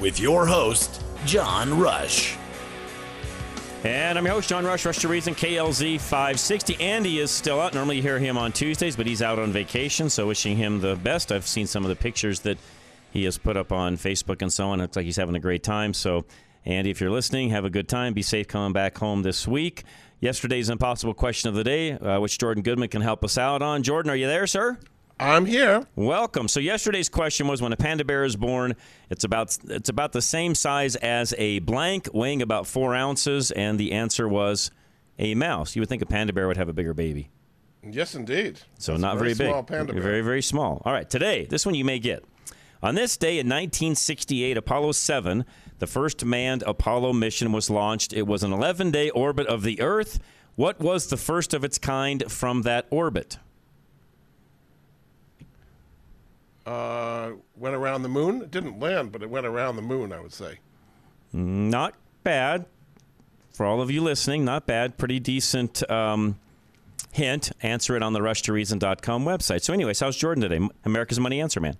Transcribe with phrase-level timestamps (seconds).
[0.00, 2.36] with your host, John Rush.
[3.84, 6.80] And I'm your host, John Rush, Rush to Reason, KLZ 560.
[6.80, 7.74] Andy is still out.
[7.74, 10.96] Normally you hear him on Tuesdays, but he's out on vacation, so wishing him the
[10.96, 11.30] best.
[11.30, 12.58] I've seen some of the pictures that
[13.12, 14.80] he has put up on Facebook and so on.
[14.80, 15.94] It looks like he's having a great time.
[15.94, 16.24] So,
[16.64, 18.14] Andy, if you're listening, have a good time.
[18.14, 19.84] Be safe coming back home this week.
[20.20, 23.84] Yesterday's impossible question of the day, uh, which Jordan Goodman can help us out on.
[23.84, 24.76] Jordan, are you there, sir?
[25.20, 25.84] I'm here.
[25.96, 26.46] Welcome.
[26.46, 28.76] So yesterday's question was when a panda bear is born,
[29.10, 33.80] it's about it's about the same size as a blank, weighing about four ounces, and
[33.80, 34.70] the answer was
[35.18, 35.74] a mouse.
[35.74, 37.30] You would think a panda bear would have a bigger baby.
[37.82, 38.60] Yes, indeed.
[38.78, 39.76] So That's not very, very, small big.
[39.76, 40.02] Panda bear.
[40.02, 40.82] Very very small.
[40.84, 42.24] All right, today this one you may get.
[42.80, 45.44] On this day in 1968, Apollo 7,
[45.80, 48.12] the first manned Apollo mission was launched.
[48.12, 50.20] It was an 11-day orbit of the Earth.
[50.54, 53.38] What was the first of its kind from that orbit?
[56.68, 58.42] Uh, went around the moon.
[58.42, 60.12] It didn't land, but it went around the moon.
[60.12, 60.58] I would say.
[61.32, 62.66] Not bad.
[63.52, 64.98] For all of you listening, not bad.
[64.98, 66.38] Pretty decent um,
[67.10, 67.52] hint.
[67.62, 69.62] Answer it on the rushtoreason.com website.
[69.62, 70.68] So, anyways, how's Jordan today?
[70.84, 71.76] America's Money Answer Man.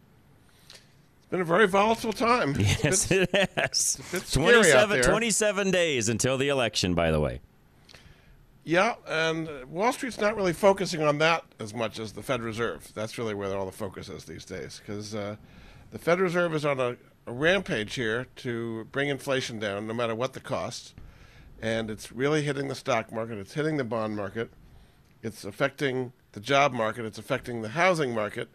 [0.71, 2.55] It's been a very volatile time.
[2.59, 3.47] Yes, it has.
[3.57, 5.03] It's a bit scary out 27, there.
[5.03, 7.41] 27 days until the election, by the way.
[8.69, 12.43] Yeah, and uh, Wall Street's not really focusing on that as much as the Fed
[12.43, 12.93] Reserve.
[12.93, 15.37] That's really where all the focus is these days, because uh,
[15.91, 20.15] the Fed Reserve is on a, a rampage here to bring inflation down, no matter
[20.15, 20.93] what the cost.
[21.63, 23.39] And it's really hitting the stock market.
[23.39, 24.51] It's hitting the bond market.
[25.23, 27.07] It's affecting the job market.
[27.07, 28.51] It's affecting the housing market.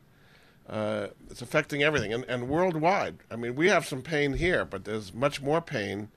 [0.69, 3.17] Uh, it's affecting everything, and, and worldwide.
[3.31, 6.09] I mean, we have some pain here, but there's much more pain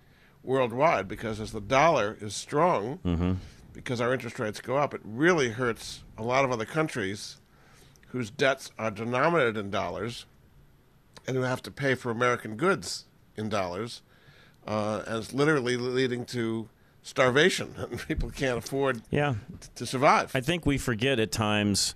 [0.42, 2.98] worldwide because as the dollar is strong,
[3.76, 7.37] because our interest rates go up, it really hurts a lot of other countries
[8.09, 10.25] whose debts are denominated in dollars
[11.26, 13.04] and who have to pay for American goods
[13.37, 14.00] in dollars,
[14.66, 16.69] uh, it's literally leading to
[17.03, 19.34] starvation, and people can't afford Yeah.
[19.60, 20.34] t- to survive.
[20.34, 21.94] I think we forget at times,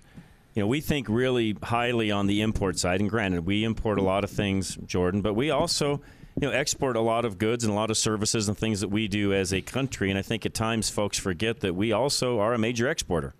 [0.53, 2.99] you know, we think really highly on the import side.
[3.01, 6.01] And granted, we import a lot of things, Jordan, but we also,
[6.39, 8.87] you know, export a lot of goods and a lot of services and things that
[8.87, 10.09] we do as a country.
[10.09, 13.33] And I think at times folks forget that we also are a major exporter.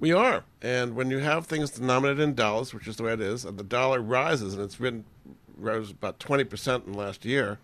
[0.00, 3.20] We are, and when you have things denominated in dollars, which is the way it
[3.20, 5.04] is, and the dollar rises, and it's been
[5.56, 7.58] rose about twenty percent in the last year,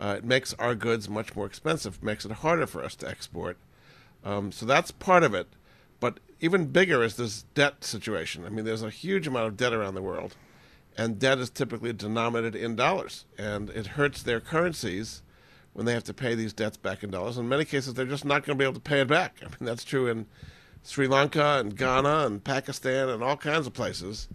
[0.00, 3.56] uh, it makes our goods much more expensive, makes it harder for us to export.
[4.24, 5.46] Um, so that's part of it.
[6.00, 8.44] But even bigger is this debt situation.
[8.44, 10.34] I mean, there's a huge amount of debt around the world,
[10.96, 15.22] and debt is typically denominated in dollars, and it hurts their currencies
[15.72, 17.38] when they have to pay these debts back in dollars.
[17.38, 19.36] In many cases, they're just not going to be able to pay it back.
[19.40, 20.26] I mean, that's true in
[20.82, 24.28] Sri Lanka and Ghana and Pakistan and all kinds of places.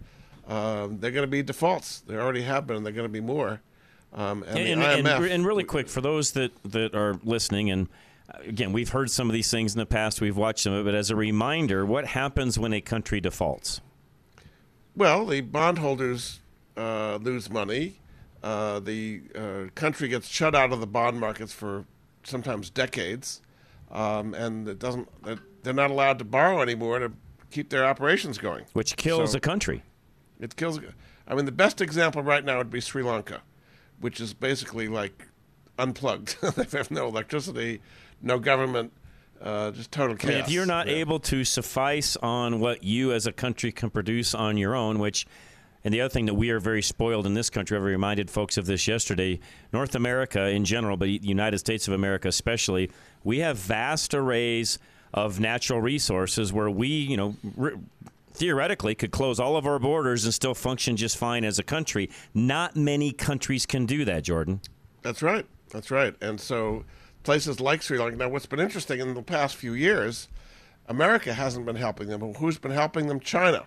[0.46, 2.00] Um, they're going to be defaults.
[2.00, 3.60] They already have been, and they're going to be more.
[4.12, 7.88] Um, and, And, IMF, and, and really quick, for those that, that are listening, and
[8.32, 10.80] uh, again, we've heard some of these things in the past, we've watched some of
[10.80, 13.80] it, but as a reminder, what happens when a country defaults?
[14.96, 16.40] Well, the bondholders
[16.76, 18.00] uh, lose money.
[18.42, 21.84] Uh, the uh, country gets shut out of the bond markets for
[22.22, 23.40] sometimes decades,
[23.90, 25.08] um, and it doesn't.
[25.62, 27.12] They're not allowed to borrow anymore to
[27.50, 28.64] keep their operations going.
[28.72, 29.82] Which kills So- a country.
[30.38, 30.78] It kills.
[31.26, 33.40] I mean, the best example right now would be Sri Lanka,
[34.00, 35.26] which is basically like
[35.78, 36.36] unplugged.
[36.56, 37.80] they have no electricity,
[38.22, 38.92] no government,
[39.40, 40.32] uh, just total I chaos.
[40.34, 40.96] mean, if you're not Yeah.
[40.96, 45.26] able to suffice on what you as a country can produce on your own, which,
[45.86, 48.56] and the other thing that we are very spoiled in this country, I reminded folks
[48.56, 49.38] of this yesterday.
[49.72, 52.90] North America in general, but the United States of America especially,
[53.22, 54.80] we have vast arrays
[55.14, 57.74] of natural resources where we, you know, r-
[58.32, 62.10] theoretically could close all of our borders and still function just fine as a country.
[62.34, 64.62] Not many countries can do that, Jordan.
[65.02, 65.46] That's right.
[65.70, 66.16] That's right.
[66.20, 66.84] And so
[67.22, 68.16] places like Sri Lanka.
[68.16, 70.26] Now, what's been interesting in the past few years,
[70.88, 72.34] America hasn't been helping them.
[72.34, 73.20] Who's been helping them?
[73.20, 73.66] China.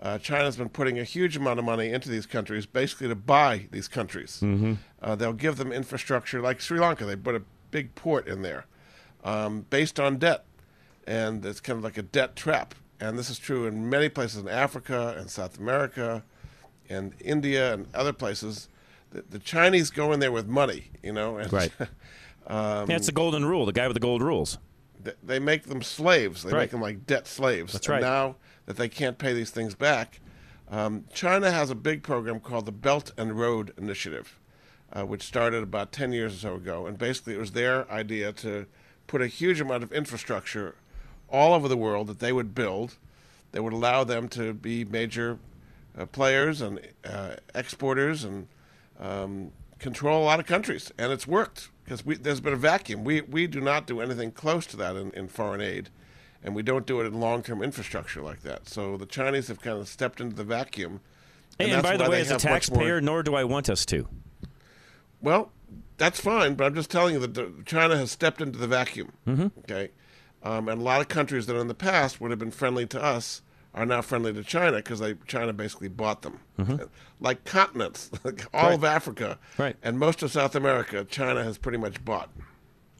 [0.00, 3.66] Uh, China's been putting a huge amount of money into these countries, basically to buy
[3.70, 4.40] these countries.
[4.42, 4.74] Mm-hmm.
[5.02, 7.04] Uh, they'll give them infrastructure like Sri Lanka.
[7.06, 8.66] They put a big port in there
[9.24, 10.44] um, based on debt.
[11.06, 12.74] And it's kind of like a debt trap.
[13.00, 16.24] And this is true in many places in Africa and South America
[16.90, 18.68] and India and other places.
[19.12, 21.38] The, the Chinese go in there with money, you know.
[21.38, 21.72] And, Right.
[22.48, 23.66] um, yeah, it's the golden rule.
[23.66, 24.58] The guy with the gold rules.
[25.04, 26.42] th- they make them slaves.
[26.42, 26.60] They Right.
[26.62, 27.72] make them like debt slaves.
[27.72, 28.02] That's And right.
[28.02, 30.20] now that they can't pay these things back,
[30.70, 34.38] um, China has a big program called the Belt and Road Initiative,
[34.92, 36.86] uh, which started about 10 years or so ago.
[36.86, 38.66] And basically, it was their idea to
[39.06, 40.74] put a huge amount of infrastructure
[41.28, 42.96] all over the world that they would build
[43.52, 45.38] that would allow them to be major
[45.96, 48.48] uh, players and uh, exporters and
[49.00, 50.92] um, control a lot of countries.
[50.98, 53.04] And it's worked because there's been a vacuum.
[53.04, 55.90] We, we do not do anything close to that in, in foreign aid,
[56.46, 58.66] and we don't do it in long term infrastructure like that.
[58.68, 61.00] So the Chinese have kind of stepped into the vacuum.
[61.58, 63.84] And, that's by the way, as a much more- taxpayer, nor do I want us
[63.86, 64.08] to.
[65.20, 65.50] well,
[65.98, 69.12] that's fine, but I'm just telling you that the, China has stepped into the vacuum.
[69.26, 69.50] Mhm.
[69.60, 69.90] Okay,
[70.42, 73.02] um, and a lot of countries that in the past would have been friendly to
[73.02, 73.40] us
[73.74, 76.40] are now friendly to China because China basically bought them.
[77.20, 79.76] Like continents, like all of Africa, Right.
[79.82, 82.30] and most of South America, China has pretty much bought.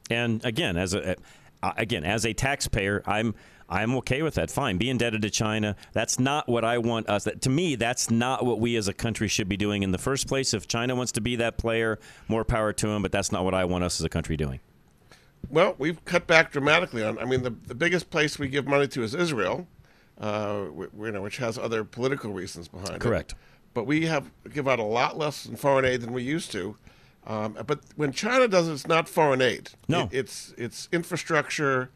[0.09, 1.15] And again, as a uh,
[1.63, 3.35] again as a taxpayer, I'm
[3.69, 4.49] I'm okay with that.
[4.49, 5.75] Fine, be indebted to China.
[5.91, 7.25] That's not what I want us.
[7.25, 9.97] That, to me, that's not what we as a country should be doing in the
[9.97, 10.53] first place.
[10.53, 13.01] If China wants to be that player, more power to them.
[13.01, 14.59] But that's not what I want us as a country doing.
[15.49, 17.19] Well, we've cut back dramatically on.
[17.19, 19.67] I mean, the the biggest place we give money to is Israel,
[20.19, 23.01] uh, w- you know, which has other political reasons behind it.
[23.01, 23.35] Correct.
[23.73, 26.77] But we have give out a lot less in foreign aid than we used to.
[27.27, 29.71] Um, but when China does it, it's not foreign aid.
[29.87, 30.03] No.
[30.03, 31.89] It- it's it's infrastructure.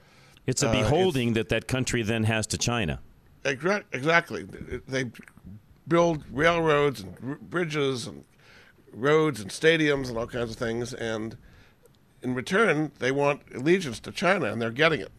[0.46, 3.00] It's a Uh, beholding that that country then has to China.
[3.46, 4.44] Exactly.
[4.88, 5.06] They
[5.88, 8.24] build railroads and bridges and
[8.94, 11.38] roads and stadiums and all kinds of things, and
[12.22, 15.12] in return, they want allegiance to China, and they're getting it.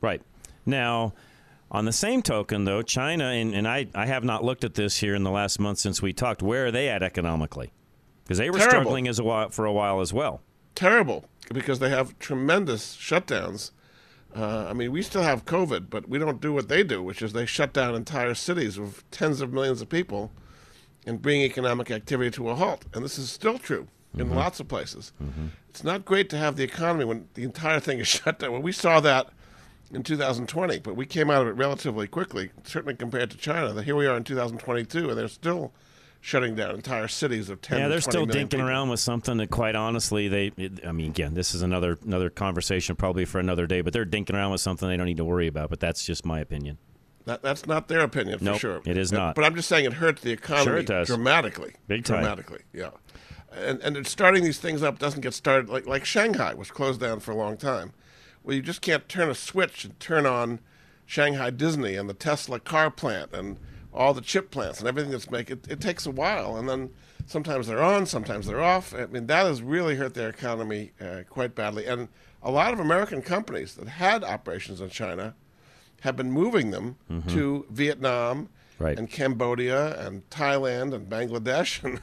[0.00, 0.22] Right.
[0.66, 1.14] Now,
[1.70, 4.98] on the same token, though, China, and, and I, I have not looked at this
[4.98, 7.72] here in the last month since we talked, where are they at economically?
[8.28, 8.70] Because they were Terrible.
[8.82, 10.42] struggling as a while, for a while as well.
[10.74, 13.70] Terrible, because they have tremendous shutdowns.
[14.36, 17.22] Uh, I mean, we still have COVID, but we don't do what they do, which
[17.22, 20.30] is they shut down entire cities with tens of millions of people
[21.06, 22.84] and bring economic activity to a halt.
[22.92, 25.12] And this is still true in lots of places.
[25.70, 28.52] It's not great to have the economy when the entire thing is shut down.
[28.52, 29.30] Well, we saw that
[29.90, 33.72] in 2020, but we came out of it relatively quickly, certainly compared to China.
[33.72, 35.72] That here we are in 2022, and they're still
[36.20, 38.68] shutting down entire cities of 10 yeah, they're 20 still dinking people.
[38.68, 40.52] around with something that, quite honestly, they.
[40.56, 43.80] It, I mean, again, this is another another conversation probably for another day.
[43.80, 45.70] But they're dinking around with something they don't need to worry about.
[45.70, 46.78] But that's just my opinion.
[47.24, 48.80] That, that's not their opinion for Nope, sure.
[48.86, 49.34] it is not.
[49.34, 51.08] But I'm just saying it hurts the economy Sure it does.
[51.08, 51.74] dramatically.
[51.86, 52.20] Big time.
[52.22, 52.90] Dramatically, yeah.
[53.54, 57.20] And and starting these things up doesn't get started like like Shanghai was closed down
[57.20, 57.92] for a long time.
[58.42, 60.60] Well, you just can't turn a switch and turn on
[61.04, 63.58] Shanghai Disney and the Tesla car plant and
[63.92, 65.66] all the chip plants and everything that's make it.
[65.68, 66.90] It takes a while, and then
[67.26, 68.94] sometimes they're on, sometimes they're off.
[68.94, 71.86] I mean, that has really hurt their economy uh, quite badly.
[71.86, 72.08] And
[72.42, 75.34] a lot of American companies that had operations in China
[76.02, 77.32] have been moving them Mhm.
[77.32, 78.48] to Vietnam
[78.78, 78.96] Right.
[78.96, 82.00] and Cambodia and Thailand and Bangladesh and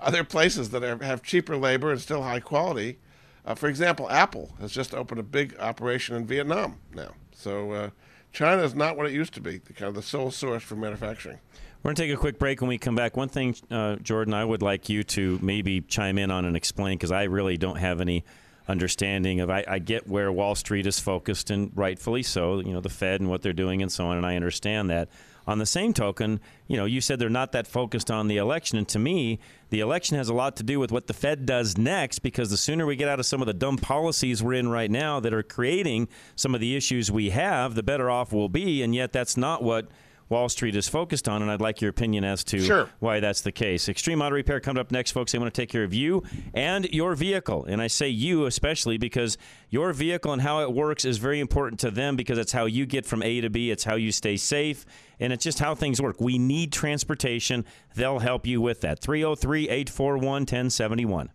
[0.00, 2.98] other places that are, have cheaper labor and still high quality.
[3.46, 7.12] Uh, for example, Apple has just opened a big operation in Vietnam now.
[7.32, 7.90] So uh,
[8.36, 10.76] China is not what it used to be, the kind of the sole source for
[10.76, 11.38] manufacturing.
[11.82, 13.16] We're going to take a quick break when we come back.
[13.16, 16.98] One thing, uh, Jordan, I would like you to maybe chime in on and explain
[16.98, 18.26] because I really don't have any
[18.68, 19.48] understanding of.
[19.48, 22.60] I, I get where Wall Street is focused and rightfully so.
[22.60, 25.08] You know, the Fed and what they're doing and so on, and I understand that.
[25.46, 28.78] On the same token, you know, you said they're not that focused on the election,
[28.78, 29.38] and to me,
[29.70, 32.20] the election has a lot to do with what the Fed does next.
[32.20, 34.90] Because the sooner we get out of some of the dumb policies we're in right
[34.90, 38.82] now that are creating some of the issues we have, the better off we'll be.
[38.82, 39.88] And yet, that's not what
[40.28, 42.90] Wall Street is focused on, and I'd like your opinion as to Sure.
[42.98, 43.88] why that's the case.
[43.88, 45.30] Extreme Auto Repair coming up next, folks.
[45.32, 47.64] They want to take care of you and your vehicle.
[47.64, 49.38] And I say you especially because
[49.70, 52.86] your vehicle and how it works is very important to them because it's how you
[52.86, 54.84] get from A to B, it's how you stay safe,
[55.20, 56.20] and it's just how things work.
[56.20, 57.64] We need transportation.
[57.94, 58.98] They'll help you with that.
[59.00, 61.30] 303 841 1071.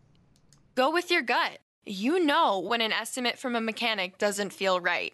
[0.75, 1.59] Go with your gut.
[1.85, 5.13] You know when an estimate from a mechanic doesn't feel right.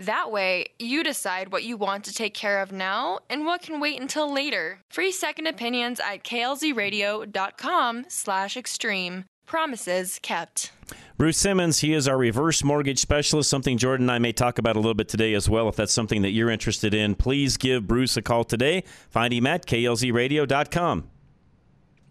[0.00, 3.80] That way, you decide what you want to take care of now and what can
[3.80, 4.80] wait until later.
[4.88, 9.24] Free second opinions at klzradio.com slash extreme.
[9.44, 10.72] Promises kept.
[11.18, 14.76] Bruce Simmons, he is our reverse mortgage specialist, something Jordan and I may talk about
[14.76, 15.68] a little bit today as well.
[15.68, 18.84] If that's something that you're interested in, please give Bruce a call today.
[19.10, 21.10] Find him at klzradio.com.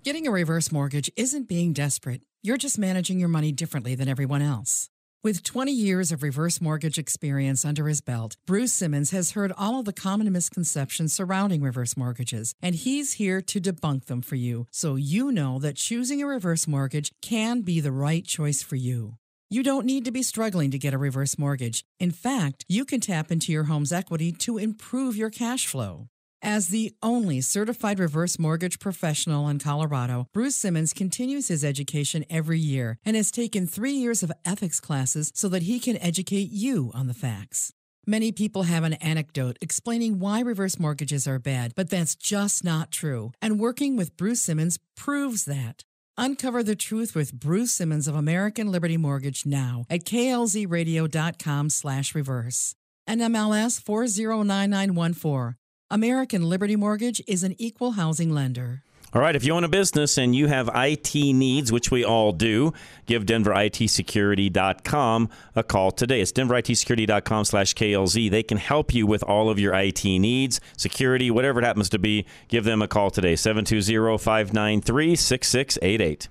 [0.03, 2.21] Getting a reverse mortgage isn't being desperate.
[2.43, 4.89] You're just managing your money differently than everyone else.
[5.21, 9.79] With 20 years of reverse mortgage experience under his belt, Bruce Simmons has heard all
[9.79, 14.67] of the common misconceptions surrounding reverse mortgages, and he's here to debunk them for you
[14.71, 19.15] so you know that choosing a reverse mortgage can be the right choice for you.
[19.49, 21.83] You don't need to be struggling to get a reverse mortgage.
[21.99, 26.07] In fact, you can tap into your home's equity to improve your cash flow.
[26.41, 32.59] As the only certified reverse mortgage professional in Colorado, Bruce Simmons continues his education every
[32.59, 36.91] year and has taken three years of ethics classes so that he can educate you
[36.93, 37.73] on the facts.
[38.07, 42.89] Many people have an anecdote explaining why reverse mortgages are bad, but that's just not
[42.89, 43.31] true.
[43.41, 45.83] And working with Bruce Simmons proves that.
[46.17, 52.75] Uncover the truth with Bruce Simmons of American Liberty Mortgage now at klzradio.com slash reverse.
[53.07, 55.55] NMLS 409914.
[55.91, 58.83] American Liberty Mortgage is an equal housing lender.
[59.11, 62.31] All right, if you own a business and you have IT needs, which we all
[62.31, 62.73] do,
[63.07, 66.21] give denveritsecurity.com a call today.
[66.21, 68.29] It's denveritsecurity.com slash KLZ.
[68.29, 71.97] They can help you with all of your IT needs, security, whatever it happens to
[71.97, 72.27] be.
[72.49, 76.27] Give them a call today, 720-593-6688.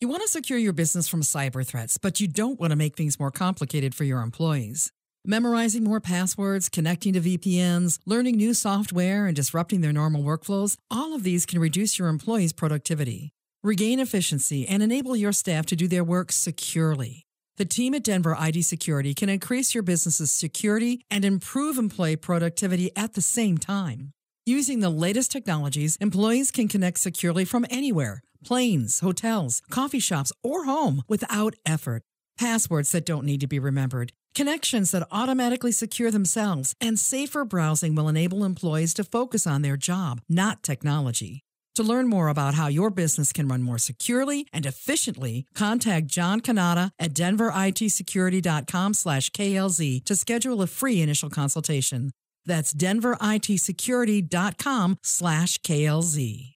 [0.00, 2.94] You want to secure your business from cyber threats, but you don't want to make
[2.94, 4.92] things more complicated for your employees.
[5.26, 11.14] Memorizing more passwords, connecting to VPNs, learning new software, and disrupting their normal workflows, all
[11.14, 15.88] of these can reduce your employees' productivity, regain efficiency, and enable your staff to do
[15.88, 17.24] their work securely.
[17.56, 22.90] The team at Denver IT Security can increase your business's security and improve employee productivity
[22.94, 24.10] at the same time.
[24.44, 30.66] Using the latest technologies, employees can connect securely from anywhere planes, hotels, coffee shops, or
[30.66, 32.02] home without effort.
[32.38, 37.94] Passwords that don't need to be remembered Connections that automatically secure themselves and safer browsing
[37.94, 41.44] will enable employees to focus on their job, not technology.
[41.76, 46.40] To learn more about how your business can run more securely and efficiently, contact John
[46.40, 52.10] Canada at denveritsecurity.com slash KLZ to schedule a free initial consultation.
[52.44, 56.53] That's denveritsecurity.com slash KLZ.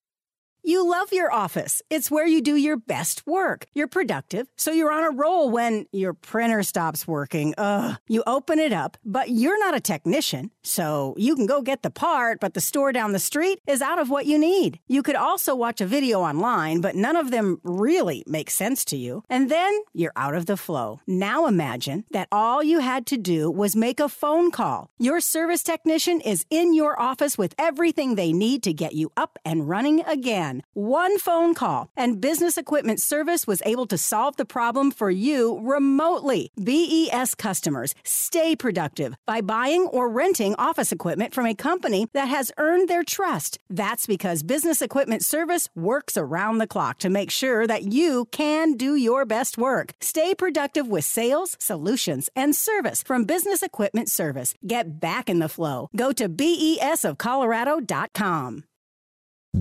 [0.68, 1.80] You love your office.
[1.88, 3.64] It's where you do your best work.
[3.74, 7.54] You're productive, so you're on a roll when your printer stops working.
[7.56, 7.96] Ugh.
[8.06, 11.88] You open it up, but you're not a technician, so you can go get the
[11.88, 14.78] part, but the store down the street is out of what you need.
[14.88, 18.98] You could also watch a video online, but none of them really make sense to
[18.98, 19.22] you.
[19.30, 21.00] And then you're out of the flow.
[21.06, 24.90] Now imagine that all you had to do was make a phone call.
[24.98, 29.38] Your service technician is in your office with everything they need to get you up
[29.46, 30.57] and running again.
[30.74, 35.60] One phone call, and Business Equipment Service was able to solve the problem for you
[35.62, 36.50] remotely.
[36.62, 42.52] BES customers stay productive by buying or renting office equipment from a company that has
[42.58, 43.58] earned their trust.
[43.70, 48.74] That's because Business Equipment Service works around the clock to make sure that you can
[48.74, 49.94] do your best work.
[50.00, 54.54] Stay productive with sales, solutions, and service from Business Equipment Service.
[54.66, 55.88] Get back in the flow.
[55.96, 58.64] Go to besofcolorado.com.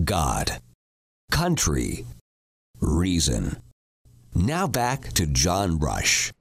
[0.04, 0.60] God
[1.30, 2.06] country,
[2.80, 3.60] reason.
[4.34, 6.32] Now back to John Rush.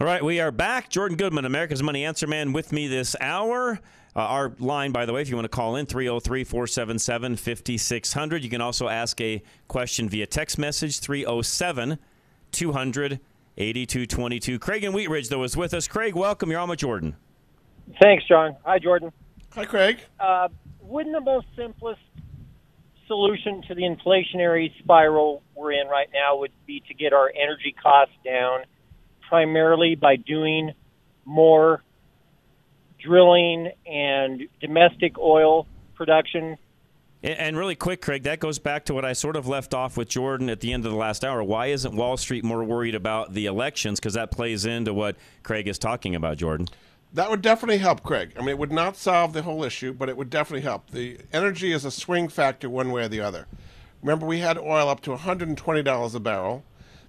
[0.00, 0.90] All right, we are back.
[0.90, 3.80] Jordan Goodman, America's Money Answer Man, with me this hour.
[4.16, 8.44] Uh, our line, by the way, if you want to call in, 303 477 5600.
[8.44, 11.98] You can also ask a question via text message, 307
[12.52, 13.20] 200
[13.56, 14.58] 8222.
[14.58, 15.86] Craig and Wheatridge, though, is with us.
[15.88, 16.50] Craig, welcome.
[16.50, 17.16] You're on with Jordan.
[18.00, 18.56] Thanks, John.
[18.64, 19.12] Hi, Jordan.
[19.54, 19.98] Hi, Craig.
[20.18, 20.48] Uh,
[20.80, 22.00] wouldn't the most simplest
[23.06, 27.74] solution to the inflationary spiral we're in right now would be to get our energy
[27.80, 28.60] costs down
[29.28, 30.72] primarily by doing
[31.24, 31.82] more
[33.02, 36.56] drilling and domestic oil production.
[37.22, 40.08] And- really quick, Craig, that goes back to what I sort of left off with
[40.08, 41.42] Jordan at the end of the last hour.
[41.42, 43.98] Why isn't Wall Street more worried about the elections?
[43.98, 46.68] Because that plays into what Craig is talking about, Jordan.
[47.14, 48.32] That would definitely help, Craig.
[48.36, 50.90] I mean, it would not solve the whole issue, but it would definitely help.
[50.90, 53.46] The energy is a swing factor one way or the other.
[54.02, 56.64] Remember, we had oil up to $120 a barrel.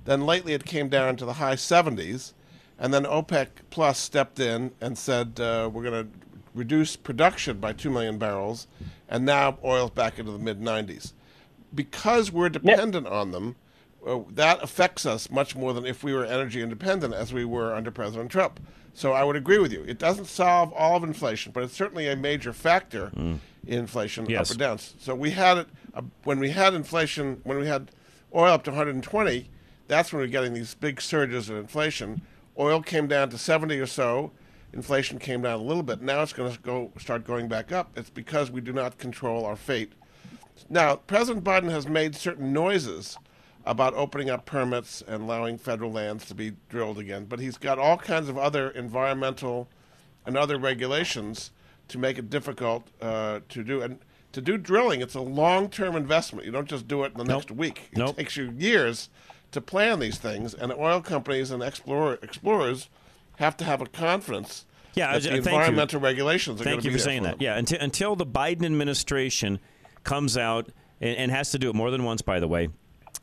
[0.06, 2.34] Then lately it came down to the high 70s.
[2.78, 6.12] And then OPEC Plus stepped in and said, uh, we're going to
[6.54, 8.68] reduce production by 2 million barrels.
[9.10, 11.14] And now oil's back into the mid 90s.
[11.74, 13.56] Because we're dependent on them,
[14.06, 17.74] uh, that affects us much more than if we were energy independent as we were
[17.74, 18.60] under President Trump.
[18.96, 19.84] So I would agree with you.
[19.88, 24.50] It doesn't solve all of inflation, but it's certainly a major factor in inflation Yes.
[24.52, 24.78] up or down.
[24.80, 27.92] So we had it uh, when we had inflation, when we had
[28.34, 29.50] oil up to 120,
[29.90, 32.22] that's when we were getting these big surges of inflation.
[32.58, 34.32] Oil came down to 70 or so.
[34.72, 36.02] Inflation came down a little bit.
[36.02, 37.92] Now it's going to go start going back up.
[37.98, 39.92] It's because we do not control our fate.
[40.70, 43.18] Now, President Biden has made certain noises
[43.66, 47.80] about opening up permits and allowing federal lands to be drilled again, but he's got
[47.80, 49.68] all kinds of other environmental
[50.26, 51.52] and other regulations
[51.88, 53.82] to make it difficult uh, to do.
[53.82, 54.00] And
[54.34, 56.46] to do drilling, it's a long-term investment.
[56.46, 57.90] You don't just do it in the next week.
[57.92, 58.18] It Nope.
[58.18, 59.10] takes you years
[59.52, 62.90] to plan these things, and oil companies and explorer, explorers
[63.38, 65.52] have to have a confidence Yeah, that I- the thank you.
[65.54, 67.40] environmental regulations are Thank you for saying for that.
[67.40, 67.42] them.
[67.44, 69.60] Yeah, until, until the Biden administration
[70.04, 70.70] comes out
[71.02, 72.70] and has to do it more than once, by the way.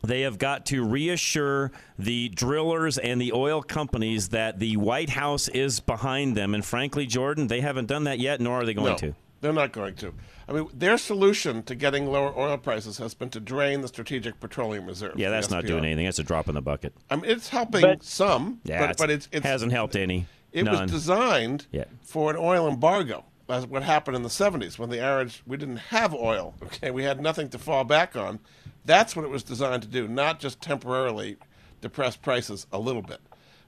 [0.03, 5.49] They have got to reassure the drillers and the oil companies that the White House
[5.49, 6.55] is behind them.
[6.55, 9.15] And frankly, Jordan, they haven't done that yet, nor are they going no, to.
[9.41, 10.13] They're not going to.
[10.49, 14.41] I mean, their solution to getting lower oil prices has been to drain the Strategic
[14.41, 15.19] Petroleum Reserve.
[15.19, 16.05] Yeah, that's not doing anything.
[16.05, 16.95] That's a drop in the bucket.
[17.11, 20.27] I mean, it's helping some, Yeah, but, but it's, it's hasn't helped any.
[20.53, 20.83] It None.
[20.83, 21.85] was designed Yeah.
[22.03, 23.25] for an oil embargo.
[23.47, 26.55] That's what happened in the 70s when the Arabs, we didn't have oil.
[26.65, 28.39] Okay, we had nothing to fall back on.
[28.85, 31.37] That's what it was designed to do, not just temporarily
[31.81, 33.21] depress prices a little bit.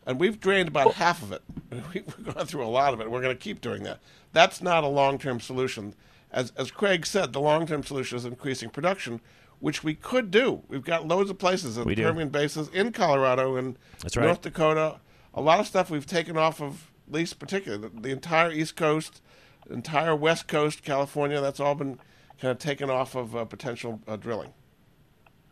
[0.07, 1.43] And we've drained about half of it.
[1.95, 3.11] We've gone through a lot of it.
[3.11, 4.01] We're going to keep doing that.
[4.33, 5.95] That's not a long-term solution.
[6.31, 9.21] As as Craig said, the long-term solution is increasing production,
[9.61, 10.63] which we could do.
[10.69, 11.95] We've got loads of places in the.
[11.95, 14.27] Permian Basin, in Colorado, and That's right.
[14.27, 15.01] North Dakota.
[15.33, 18.77] A lot of stuff we've taken off of, at least particularly the, the entire East
[18.77, 19.23] Coast,
[19.71, 21.41] entire West Coast, California.
[21.41, 21.99] That's all been
[22.39, 24.53] kind of taken off of uh, potential uh, drilling.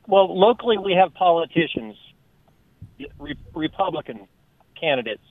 [0.06, 1.96] Well, locally we have politicians,
[3.18, 4.26] re- Republican
[4.78, 5.22] candidates,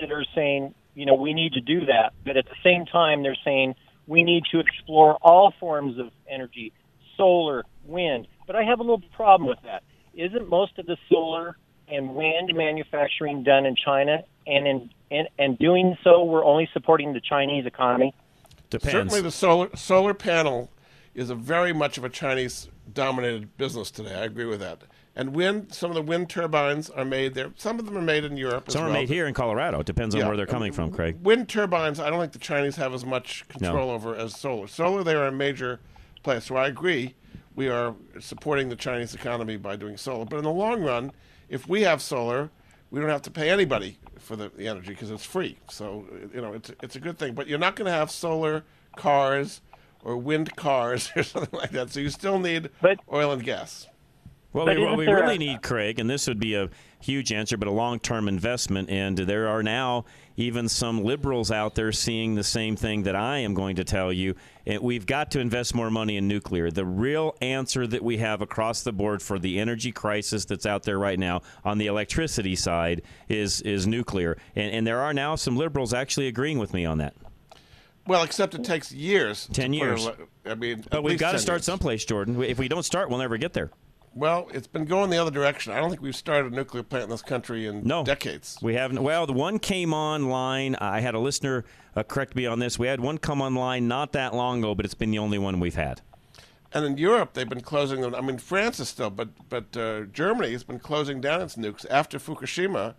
[0.00, 2.12] that are saying, you know, we need to do that.
[2.24, 3.74] But at the same time, they're saying
[4.06, 6.72] we need to explore all forms of energy,
[7.16, 8.26] solar, wind.
[8.46, 9.82] But I have a little problem with that.
[10.14, 11.56] Isn't most of the solar
[11.88, 14.22] and wind manufacturing done in China?
[14.46, 18.14] And in and, and doing so, we're only supporting the Chinese economy.
[18.70, 18.92] Depends.
[18.92, 20.70] Certainly, the solar solar panel
[21.14, 24.14] is a very much of a Chinese dominated business today.
[24.14, 24.82] I agree with that.
[25.14, 27.50] And wind, some of the wind turbines are made there.
[27.56, 28.70] Some of them are made in Europe.
[28.70, 29.80] Some as are made here in Colorado.
[29.80, 30.28] It depends on Yeah.
[30.28, 31.16] where they're coming from, Craig.
[31.22, 34.66] Wind turbines, I don't think the Chinese have as much control over as solar.
[34.66, 35.80] Solar, they are a major
[36.22, 36.44] place.
[36.44, 37.14] So I agree,
[37.54, 40.26] we are supporting the Chinese economy by doing solar.
[40.26, 41.12] But in the long run,
[41.48, 42.50] if we have solar,
[42.90, 45.56] we don't have to pay anybody for the, the energy because it's free.
[45.70, 47.34] So you know, it's it's a good thing.
[47.34, 48.64] But you're not going to have solar
[48.96, 49.60] cars
[50.06, 51.90] or wind cars or something like that.
[51.90, 52.70] So you still need
[53.12, 53.88] oil and gas.
[54.52, 56.70] Well, But we, what isn't we really a- need, Craig, and this would be a
[57.00, 58.88] huge answer, but a long term investment.
[58.88, 63.38] And there are now even some liberals out there seeing the same thing that I
[63.38, 64.34] am going to tell you.
[64.64, 66.70] And we've got to invest more money in nuclear.
[66.70, 70.84] The real answer that we have across the board for the energy crisis that's out
[70.84, 74.38] there right now on the electricity side is, is nuclear.
[74.54, 77.14] And, and there are now some liberals actually agreeing with me on that.
[78.06, 79.48] Well, except it takes years.
[79.52, 80.04] Ten years.
[80.04, 81.64] le- I mean, But we've got to start years.
[81.64, 82.40] someplace, Jordan.
[82.42, 83.70] If we don't start, we'll never get there.
[84.14, 85.72] Well, it's been going the other direction.
[85.74, 88.02] I don't think we've started a nuclear plant in this country in No.
[88.02, 88.56] decades.
[88.62, 89.02] We haven't.
[89.02, 90.74] Well, the one came online.
[90.76, 91.64] I had a listener
[91.94, 92.78] uh, correct me on this.
[92.78, 95.60] We had one come online not that long ago, but it's been the only one
[95.60, 96.00] we've had.
[96.72, 98.14] And in Europe, they've been closing them.
[98.14, 101.84] I mean, France is still, but but uh, Germany has been closing down its nukes
[101.90, 102.94] after Fukushima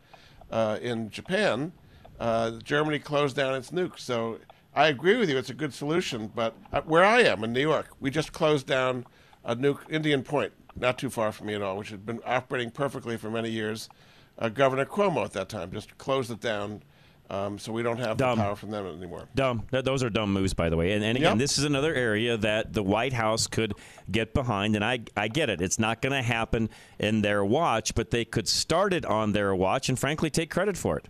[0.52, 1.72] uh, in Japan.
[2.20, 4.00] Uh, Germany closed down its nukes.
[4.00, 4.38] So
[4.78, 6.32] I agree with you; it's a good solution.
[6.34, 9.06] But uh, where I am in New York, we just closed down
[9.44, 12.70] a new Indian Point, not too far from me at all, which had been operating
[12.70, 13.90] perfectly for many years.
[14.38, 16.84] Uh, Governor Cuomo at that time just closed it down,
[17.32, 18.38] um, so we don't have Dumb.
[18.38, 19.28] the power from them anymore.
[19.34, 19.64] Dumb.
[19.72, 20.92] Th- those are dumb moves, by the way.
[20.92, 21.40] And, and again, Yep.
[21.40, 23.74] this is another area that the White House could
[24.12, 24.76] get behind.
[24.76, 25.60] And I, I get it.
[25.60, 29.56] It's not going to happen in their watch, but they could start it on their
[29.56, 31.10] watch and, frankly, take credit for it.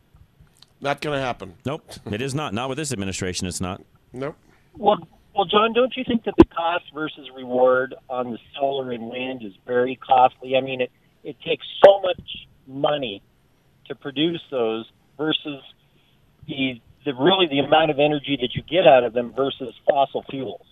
[0.79, 1.55] Not going to happen.
[1.65, 2.53] Nope, it is not.
[2.53, 3.47] Not with this administration.
[3.47, 3.81] It's not.
[4.13, 4.35] Nope.
[4.77, 4.97] Well,
[5.35, 9.43] well, John, don't you think that the cost versus reward on the solar and wind
[9.43, 10.55] is very costly?
[10.55, 10.91] I mean, it
[11.23, 13.21] it takes so much money
[13.87, 14.85] to produce those
[15.17, 15.61] versus
[16.47, 20.23] the the really the amount of energy that you get out of them versus fossil
[20.29, 20.65] fuels.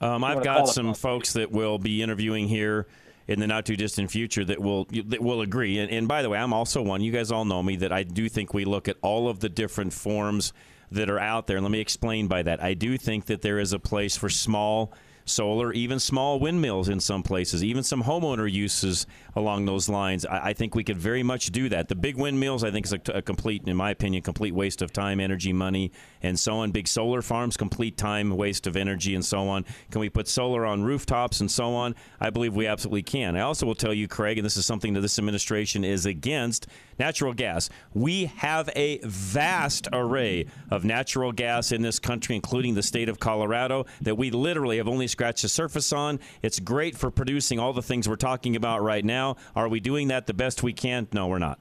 [0.00, 2.86] Um, I've got some folks that will be interviewing here
[3.28, 5.78] in the not too distant future that will that will agree.
[5.78, 7.00] And, and by the way, I'm also one.
[7.00, 9.48] You guys all know me that I do think we look at all of the
[9.48, 10.52] different forms
[10.90, 11.56] that are out there.
[11.56, 12.62] And let me explain by that.
[12.62, 14.92] I do think that there is a place for small
[15.24, 19.06] solar, even small windmills in some places, even some homeowner uses
[19.36, 20.26] along those lines.
[20.26, 21.88] I, I think we could very much do that.
[21.88, 24.92] The big windmills, I think, is a, a, complete, in my opinion, complete waste of
[24.92, 26.70] time, energy, money, and so on.
[26.70, 29.64] Big solar farms, complete time, waste of energy, and so on.
[29.90, 31.94] Can we put solar on rooftops and so on?
[32.20, 33.36] I believe we absolutely can.
[33.36, 36.66] I also will tell you, Craig, and this is something that this administration is against
[37.00, 37.68] natural gas.
[37.94, 43.18] We have a vast array of natural gas in this country, including the state of
[43.18, 46.20] Colorado, that we literally have only scratched the surface on.
[46.42, 49.36] It's great for producing all the things we're talking about right now.
[49.56, 51.08] Are we doing that the best we can?
[51.12, 51.58] No, we're not.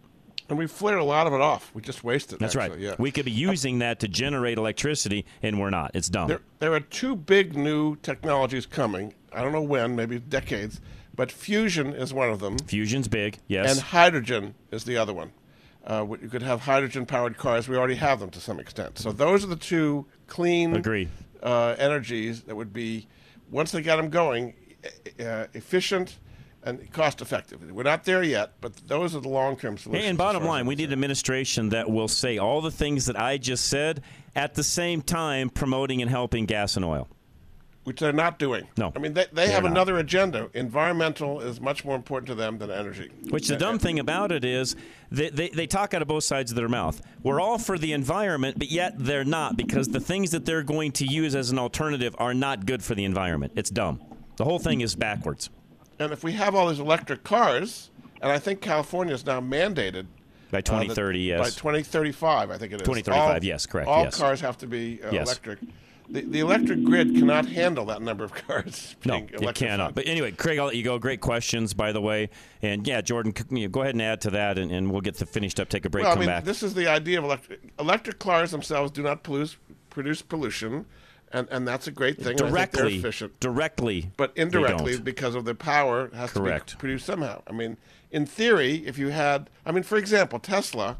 [0.50, 1.72] And we flared a lot of it off.
[1.74, 2.40] We just wasted.
[2.40, 2.80] That's actually, right.
[2.80, 2.96] Yeah.
[2.98, 5.92] We could be using that to generate electricity, and we're not.
[5.94, 6.28] It's dumb.
[6.28, 9.14] There, there are two big new technologies coming.
[9.32, 10.82] I don't know when, maybe decades,
[11.20, 12.58] but fusion is one of them.
[12.60, 13.70] Fusion's big, yes.
[13.70, 15.34] And hydrogen is the other one.
[15.86, 17.68] Uh, you could have hydrogen-powered cars.
[17.68, 18.98] We already have them to some extent.
[18.98, 21.10] So those are the two clean Agree.
[21.44, 23.10] Uh, energies that would be,
[23.52, 24.54] once they got them going,
[25.20, 26.20] uh, efficient
[26.64, 27.70] and cost effective.
[27.70, 30.08] We're not there yet, but those are the long term solutions.
[30.08, 33.38] And bottom line, we need an administration that will say all the things that I
[33.38, 34.04] just said
[34.38, 37.10] at the same time promoting and helping gas and oil.
[37.90, 38.68] Which they're not doing.
[38.78, 38.94] No.
[38.96, 39.72] I mean, they, they have not.
[39.72, 40.48] another agenda.
[40.54, 43.10] Environmental is much more important to them than energy.
[43.32, 44.76] Which the dumb thing about it is
[45.10, 47.02] they, they, they talk out of both sides of their mouth.
[47.24, 50.92] We're all for the environment, but yet they're not because the things that they're going
[50.92, 53.54] to use as an alternative are not good for the environment.
[53.56, 54.00] It's dumb.
[54.36, 55.50] The whole thing is backwards.
[55.98, 57.90] And if we have all these electric cars,
[58.22, 60.06] and I think California is now mandated
[60.52, 61.40] By uh, that- 2030, yes.
[61.40, 62.82] By 2035, I think it is.
[62.84, 64.16] 2035, All- yes, correct, All yes.
[64.20, 65.26] cars have to be uh, Yes.
[65.26, 65.58] electric.
[66.12, 68.96] The, the electric grid cannot handle that number of cars.
[69.06, 69.94] No, you cannot.
[69.94, 70.98] But anyway, Craig, I'll let you go.
[70.98, 72.30] Great questions, by the way.
[72.62, 75.18] And yeah, Jordan, you know, go ahead and add to that, and, and we'll get
[75.18, 75.70] the finished up.
[75.70, 76.04] Take a break.
[76.04, 76.46] well, come I mean, back.
[76.46, 77.62] this is the idea of electric.
[77.78, 79.58] Electric cars themselves do not produce,
[79.92, 80.86] produce pollution,
[81.32, 82.28] and, and that's a great thing.
[82.28, 83.40] and I think directly, efficient.
[83.40, 86.70] directly, but indirectly because of the power has Correct.
[86.70, 87.44] to be produced somehow.
[87.48, 87.78] I mean,
[88.12, 90.98] in theory, if you had, I mean, for example, Tesla,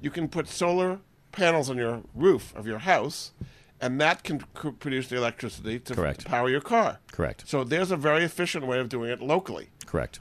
[0.00, 1.00] you can put solar
[1.32, 3.32] panels on your roof of your house,
[3.80, 6.24] and that can c- produce the electricity to Correct.
[6.24, 6.98] power your car.
[7.12, 7.44] Correct.
[7.46, 9.68] So there's a very efficient way of doing it locally.
[9.86, 10.20] Correct.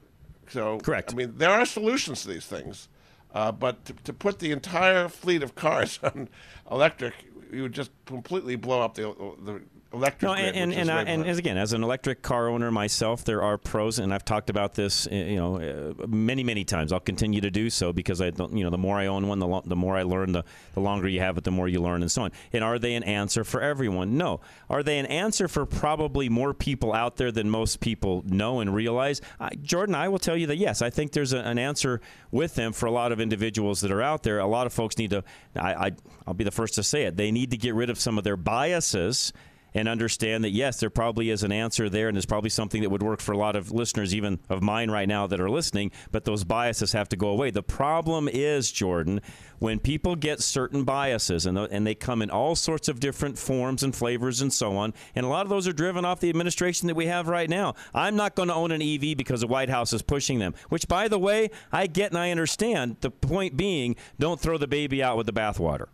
[0.49, 1.13] So Correct.
[1.13, 2.87] I mean, there are solutions to these things,
[3.33, 6.29] uh, but to, to put the entire fleet of cars on
[6.69, 7.13] electric,
[7.51, 9.13] you would just completely blow up the
[9.43, 9.61] the
[9.93, 13.23] electric No, and and and, I, and as again, as an electric car owner myself,
[13.23, 16.91] there are pros, and I've talked about this, uh, you know, uh, many many times.
[16.91, 19.39] I'll continue to do so because I don't, you know, the more I own one,
[19.39, 20.31] the, lo- the more I learn.
[20.31, 20.43] The
[20.73, 22.31] the longer you have it, the more you learn, and so on.
[22.53, 24.17] And are they an answer for everyone?
[24.17, 24.41] No.
[24.69, 28.73] Are they an answer for probably more people out there than most people know and
[28.73, 29.21] realize?
[29.39, 32.55] Uh, Jordan, I will tell you that yes, I think there's a, an answer with
[32.55, 34.39] them for a lot of individuals that are out there.
[34.39, 35.23] A lot of folks need to.
[35.55, 35.91] I, I
[36.27, 37.17] I'll be the first to say it.
[37.17, 39.31] They need to get rid of some of their biases
[39.75, 42.89] and understand that yes, there probably is an answer there, and there's probably something that
[42.89, 45.91] would work for a lot of listeners, even of mine right now that are listening.
[46.11, 47.51] But those biases have to go away.
[47.51, 49.19] The problem is, Jordan,
[49.59, 53.83] when people get certain biases, and, and they come in all sorts of different forms
[53.83, 56.87] and flavors and so on, and a lot of those are driven off the administration
[56.87, 57.75] that we have right now.
[57.93, 60.87] I'm not going to own an EV because the White House is pushing them, which,
[60.87, 62.97] by the way, I get and I understand.
[63.01, 65.87] The point being, don't throw the baby out with the bathwater.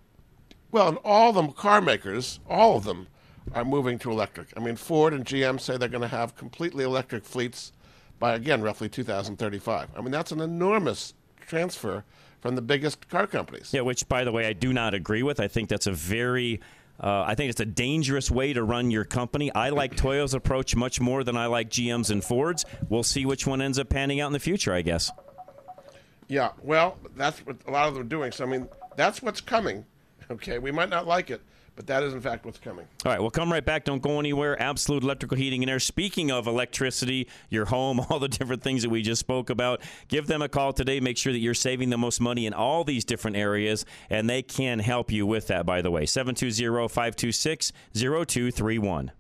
[0.72, 3.08] Well, and all the car makers, all of them,
[3.54, 4.48] are moving to electric.
[4.56, 7.72] I mean, Ford and GM say they're going to have completely electric fleets
[8.20, 9.90] by, again, roughly 2035.
[9.96, 11.14] I mean, that's an enormous
[11.48, 12.04] transfer
[12.40, 13.72] from the biggest car companies.
[13.74, 15.40] Yeah, which, by the way, I do not agree with.
[15.40, 16.62] I think that's a very,
[17.00, 19.54] uh, I think it's a dangerous way to run your company.
[19.54, 22.66] I like Toyo's approach much more than I like GM's and Ford's.
[22.90, 25.12] We'll see which one ends up panning out in the future, I guess.
[26.28, 28.32] Yeah, well, that's what a lot of them are doing.
[28.32, 29.86] So, I mean, that's what's coming.
[30.30, 31.42] Okay, we might not like it,
[31.82, 32.86] but that is, in fact, what's coming.
[33.04, 33.86] All right, we'll come right back.
[33.86, 34.62] Don't go anywhere.
[34.62, 35.80] Absolute electrical heating and air.
[35.80, 40.28] Speaking of electricity, your home, all the different things that we just spoke about, give
[40.28, 41.00] them a call today.
[41.00, 44.44] Make sure that you're saving the most money in all these different areas, and they
[44.44, 46.06] can help you with that, by the way.
[46.06, 49.12] 720 526 0231.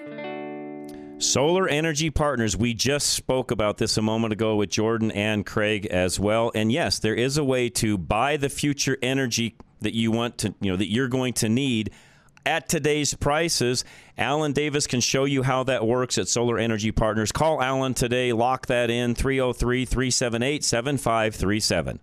[1.23, 2.57] Solar Energy Partners.
[2.57, 6.51] We just spoke about this a moment ago with Jordan and Craig as well.
[6.55, 10.55] And yes, there is a way to buy the future energy that you want to,
[10.61, 11.93] you know, that you're going to need
[12.45, 13.85] at today's prices.
[14.19, 17.31] Alan Davis can show you how that works at Solar Energy Partners.
[17.31, 22.01] Call Alan today, lock that in 303 378 7537.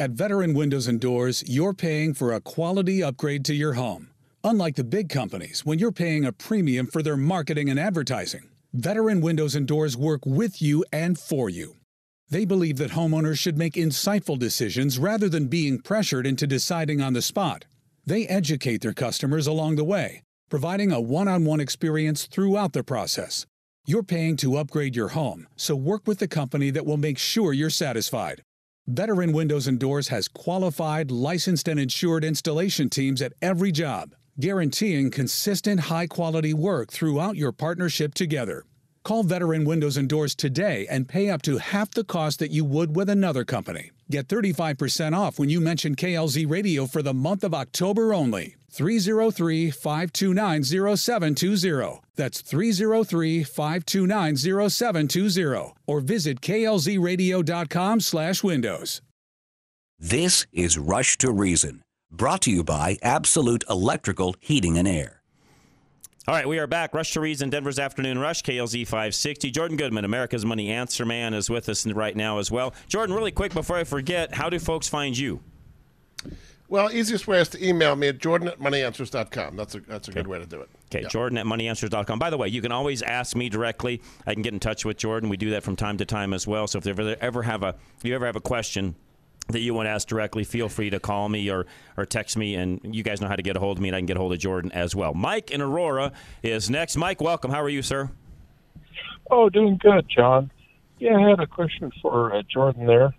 [0.00, 4.08] At Veteran Windows and Doors, you're paying for a quality upgrade to your home.
[4.42, 9.20] Unlike the big companies, when you're paying a premium for their marketing and advertising, Veteran
[9.20, 11.76] Windows and Doors work with you and for you.
[12.30, 17.12] They believe that homeowners should make insightful decisions rather than being pressured into deciding on
[17.12, 17.66] the spot.
[18.06, 22.82] They educate their customers along the way, providing a one on one experience throughout the
[22.82, 23.44] process.
[23.84, 27.52] You're paying to upgrade your home, so work with the company that will make sure
[27.52, 28.42] you're satisfied.
[28.90, 35.12] Veteran Windows and Doors has qualified, licensed, and insured installation teams at every job, guaranteeing
[35.12, 38.64] consistent, high quality work throughout your partnership together.
[39.04, 42.64] Call Veteran Windows and Doors today and pay up to half the cost that you
[42.64, 43.92] would with another company.
[44.10, 48.56] Get 35% off when you mention KLZ Radio for the month of October only.
[48.70, 50.64] 303 529
[50.96, 52.00] 0720.
[52.16, 55.74] That's 303 529 0720.
[55.86, 59.02] Or visit klzradio.com slash windows.
[59.98, 65.20] This is Rush to Reason, brought to you by Absolute Electrical Heating and Air.
[66.26, 66.94] All right, we are back.
[66.94, 69.50] Rush to Reason, Denver's Afternoon Rush, KLZ 560.
[69.50, 72.72] Jordan Goodman, America's Money Answer Man, is with us right now as well.
[72.88, 75.40] Jordan, really quick before I forget, how do folks find you?
[76.70, 79.56] Well, easiest way is to email me at jordan at moneyanswers.com.
[79.56, 80.70] That's a, that's a good way to do it.
[80.86, 81.08] Okay, yeah.
[81.08, 82.20] Jordan at moneyanswers.com.
[82.20, 84.00] By the way, you can always ask me directly.
[84.24, 85.28] I can get in touch with Jordan.
[85.28, 86.68] We do that from time to time as well.
[86.68, 88.94] So if you ever, ever have a if you ever have a question
[89.48, 92.54] that you want to ask directly, feel free to call me or, or text me,
[92.54, 94.16] and you guys know how to get a hold of me, and I can get
[94.16, 95.12] a hold of Jordan as well.
[95.12, 96.12] Mike in Aurora
[96.44, 96.96] is next.
[96.96, 97.50] Mike, welcome.
[97.50, 98.10] How are you, sir?
[99.28, 100.52] Oh, doing good, John.
[101.00, 103.12] Yeah, I had a question for uh, Jordan there.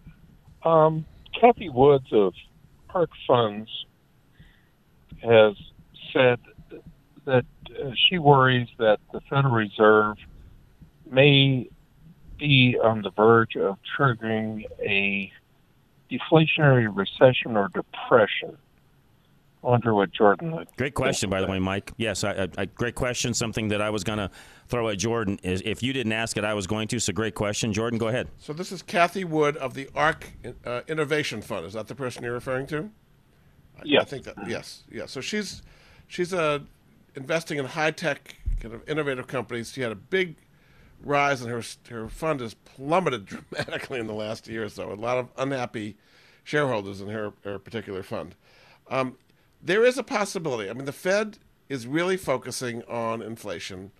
[0.63, 1.05] Um,
[1.37, 2.33] Cathie Woods of
[2.91, 3.69] Park Funds
[5.23, 5.55] has
[6.11, 6.39] said
[7.25, 10.17] that uh, she worries that the Federal Reserve
[11.09, 11.69] may
[12.37, 15.31] be on the verge of triggering a
[16.11, 18.57] deflationary recession or depression.
[19.63, 20.65] I wonder what Jordan.
[20.75, 21.91] Great question, by the way, Mike.
[21.97, 23.33] Yes, I, I, great question.
[23.35, 24.31] Something that I was going to
[24.71, 26.99] throw at Jordan is if you didn't ask it, I was going to.
[26.99, 27.99] So great question, Jordan.
[27.99, 28.29] Go ahead.
[28.39, 30.31] So this is Cathie Wood of the ARK
[30.65, 31.65] uh, Innovation Fund.
[31.65, 32.89] Is that the person you're referring to?
[33.83, 34.35] Yeah, I think that.
[34.47, 35.05] Yes, yeah.
[35.05, 35.61] So she's
[36.07, 36.59] she's uh,
[37.15, 39.71] investing in high tech kind of innovative companies.
[39.71, 40.37] She had a big
[41.03, 44.91] rise, and her her fund has plummeted dramatically in the last year or so.
[44.91, 45.97] A lot of unhappy
[46.43, 48.35] shareholders in her, her particular fund.
[48.89, 49.17] Um,
[49.61, 50.69] there is a possibility.
[50.69, 51.37] I mean, the Fed
[51.69, 53.91] is really focusing on inflation.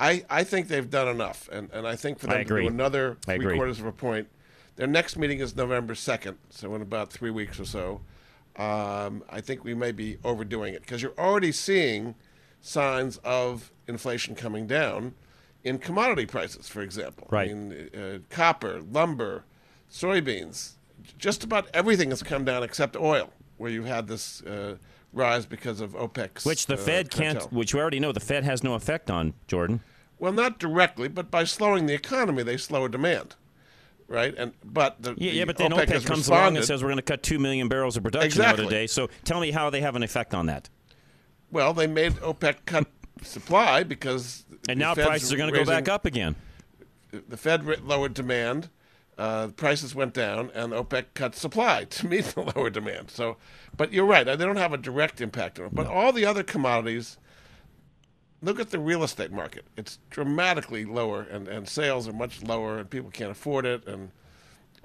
[0.00, 3.18] I, I think they've done enough, and, and I think for them to do another
[3.24, 4.28] three quarters of a point.
[4.76, 8.00] Their next meeting is November second, so in about three weeks or so.
[8.56, 12.14] Um, I think we may be overdoing it because you're already seeing
[12.62, 15.14] signs of inflation coming down
[15.64, 17.26] in commodity prices, for example.
[17.30, 17.50] Right.
[17.50, 19.44] I mean, uh, copper, lumber,
[19.92, 20.72] soybeans,
[21.18, 24.76] just about everything has come down except oil, where you had this uh,
[25.12, 26.46] rise because of OPEC's.
[26.46, 27.38] Which the uh, Fed can't.
[27.38, 27.58] cartel.
[27.58, 29.80] Which we already know the Fed has no effect on Jordan.
[30.20, 33.36] Well, not directly, but by slowing the economy, they slow demand,
[34.06, 34.34] right?
[34.36, 36.90] And but the, Yeah, the yeah, but then OPEC, OPEC, comes along and says we're
[36.90, 38.66] going to cut two million barrels of production out Exactly.
[38.66, 38.86] a day.
[38.86, 40.68] So tell me how they have an effect on that.
[41.50, 42.86] Well, they made OPEC cut
[43.22, 46.36] supply because And now Fed's prices are going to go back up again.
[47.10, 48.68] The Fed lowered demand,
[49.16, 53.10] uh, prices went down, and OPEC cut supply to meet the lower demand.
[53.10, 53.38] So,
[53.74, 55.74] but you're right; they don't have a direct impact on it.
[55.74, 57.16] But all the other commodities,
[58.42, 62.78] look at the real estate market; it's dramatically lower, and, and sales are much lower,
[62.78, 64.10] and people can't afford it, and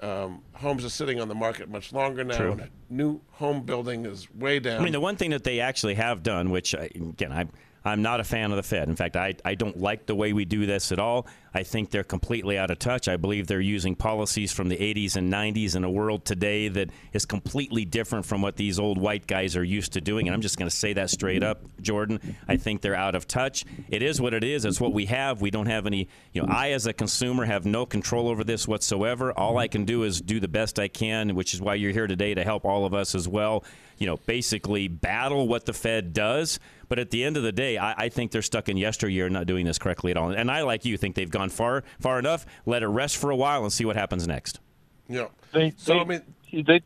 [0.00, 2.36] um, homes are sitting on the market much longer now.
[2.36, 2.52] True.
[2.52, 4.80] and New home building is way down.
[4.80, 7.46] I mean, the one thing that they actually have done, which I, again, I,
[7.84, 8.88] I'm not a fan of the Fed.
[8.88, 11.26] In fact, I, I don't like the way we do this at all.
[11.56, 13.08] I think they're completely out of touch.
[13.08, 16.90] I believe they're using policies from the 80s and 90s in a world today that
[17.14, 20.28] is completely different from what these old white guys are used to doing.
[20.28, 22.36] And I'm just going to say that straight up, Jordan.
[22.46, 23.64] I think they're out of touch.
[23.88, 24.66] It is what it is.
[24.66, 25.40] It's what we have.
[25.40, 28.68] We don't have any, you know, I as a consumer have no control over this
[28.68, 29.32] whatsoever.
[29.32, 32.06] All I can do is do the best I can, which is why you're here
[32.06, 33.64] today to help all of us as well,
[33.96, 36.60] you know, basically battle what the Fed does.
[36.88, 39.46] But at the end of the day, I, I think they're stuck in yesteryear, not
[39.46, 40.30] doing this correctly at all.
[40.30, 42.46] And I, like you, think they've gone far, far enough.
[42.64, 44.60] Let it rest for a while and see what happens next.
[45.08, 45.28] Yeah.
[45.52, 46.80] They, So, they, I mean- they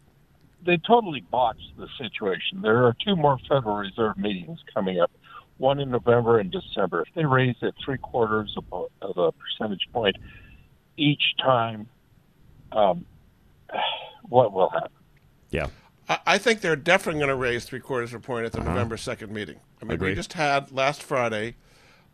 [0.63, 2.61] they totally botched the situation.
[2.61, 5.11] There are two more Federal Reserve meetings coming up,
[5.57, 7.01] one in November and December.
[7.03, 10.17] If they raise it three quarters of a, of a percentage point
[10.99, 11.89] each time,
[12.73, 13.07] um,
[14.29, 14.91] what will happen?
[15.51, 15.69] Yeah.
[16.09, 18.61] I, I think they're definitely going to raise three quarters of a point at the
[18.61, 18.71] Uh-huh.
[18.71, 19.61] November second meeting.
[19.81, 20.11] I mean, Agree.
[20.11, 21.57] we just had last Friday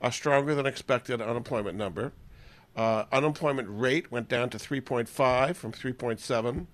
[0.01, 2.13] a stronger than expected unemployment number.
[2.77, 6.67] Uh, unemployment rate went down to 3.5 from 3.7.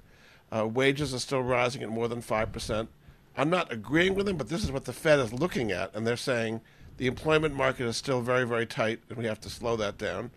[0.51, 2.89] Uh, wages are still rising at more than 5%.
[3.37, 6.07] I'm not agreeing with them, but this is what the Fed is looking at, and
[6.07, 6.61] they're saying
[6.99, 10.31] the employment market is still very, very tight, and we have to slow that down.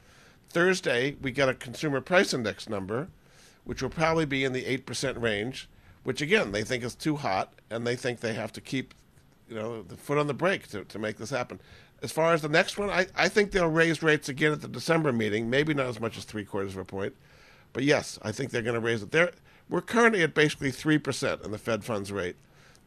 [0.50, 3.10] Thursday, we get a consumer price index number,
[3.66, 5.68] which will probably be in the 8% range,
[6.04, 8.94] which again, they think is too hot, and they think they have to keep
[9.50, 11.60] you know, the foot on the brake to, to make this happen.
[12.06, 14.68] As far as the next one, I, I think they'll raise rates again at the
[14.68, 17.16] December meeting, maybe not as much as three quarters of a point.
[17.74, 19.10] But yes, I think they're going to raise it.
[19.10, 19.32] They're,
[19.70, 22.36] we're currently at basically 3% in the Fed funds rate.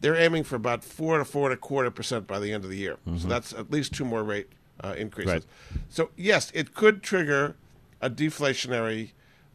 [0.01, 2.71] They're aiming for about 4 to 4 and a quarter percent by the end of
[2.71, 2.97] the year.
[3.07, 3.29] So Mhm.
[3.29, 4.51] that's at least two more rate
[4.85, 5.33] uh, increases.
[5.33, 5.45] Right.
[5.89, 7.57] So, yes, it could trigger
[8.01, 9.11] a deflationary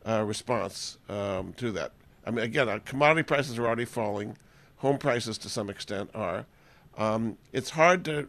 [0.05, 1.93] uh, response um, to that.
[2.25, 4.35] I mean, again, uh, commodity prices are already falling.
[4.79, 6.47] Home prices, to some extent, are.
[6.97, 8.27] Um, it's hard to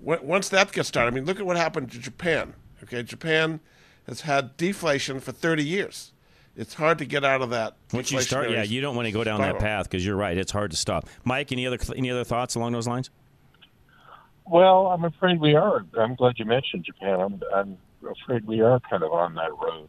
[0.00, 1.12] once that gets started.
[1.12, 2.54] I mean, look at what happened to Japan.
[2.82, 3.60] Okay, Japan
[4.06, 6.12] has had deflation for 30 years.
[6.56, 7.76] It's hard to get out of that.
[7.92, 10.36] Once you start, yeah, you don't want to go down that path because you're right.
[10.36, 11.08] It's hard to stop.
[11.24, 13.10] Mike, any other any other thoughts along those lines?
[14.44, 15.84] Well, I'm afraid we are.
[15.98, 17.20] I'm glad you mentioned Japan.
[17.20, 17.78] I'm, I'm
[18.10, 19.88] afraid we are kind of on that road.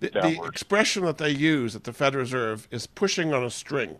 [0.00, 3.96] The, the expression that they use at the Federal Reserve is pushing on a string,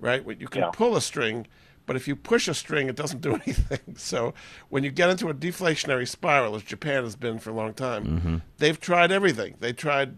[0.00, 0.24] right?
[0.24, 0.70] When You can Yeah.
[0.72, 1.46] pull a string,
[1.88, 3.96] but if you push a string, it doesn't do anything.
[3.96, 4.32] So
[4.68, 8.04] when you get into a deflationary spiral, as Japan has been for a long time,
[8.04, 8.36] Mm-hmm.
[8.58, 9.56] they've tried everything.
[9.58, 10.14] They tried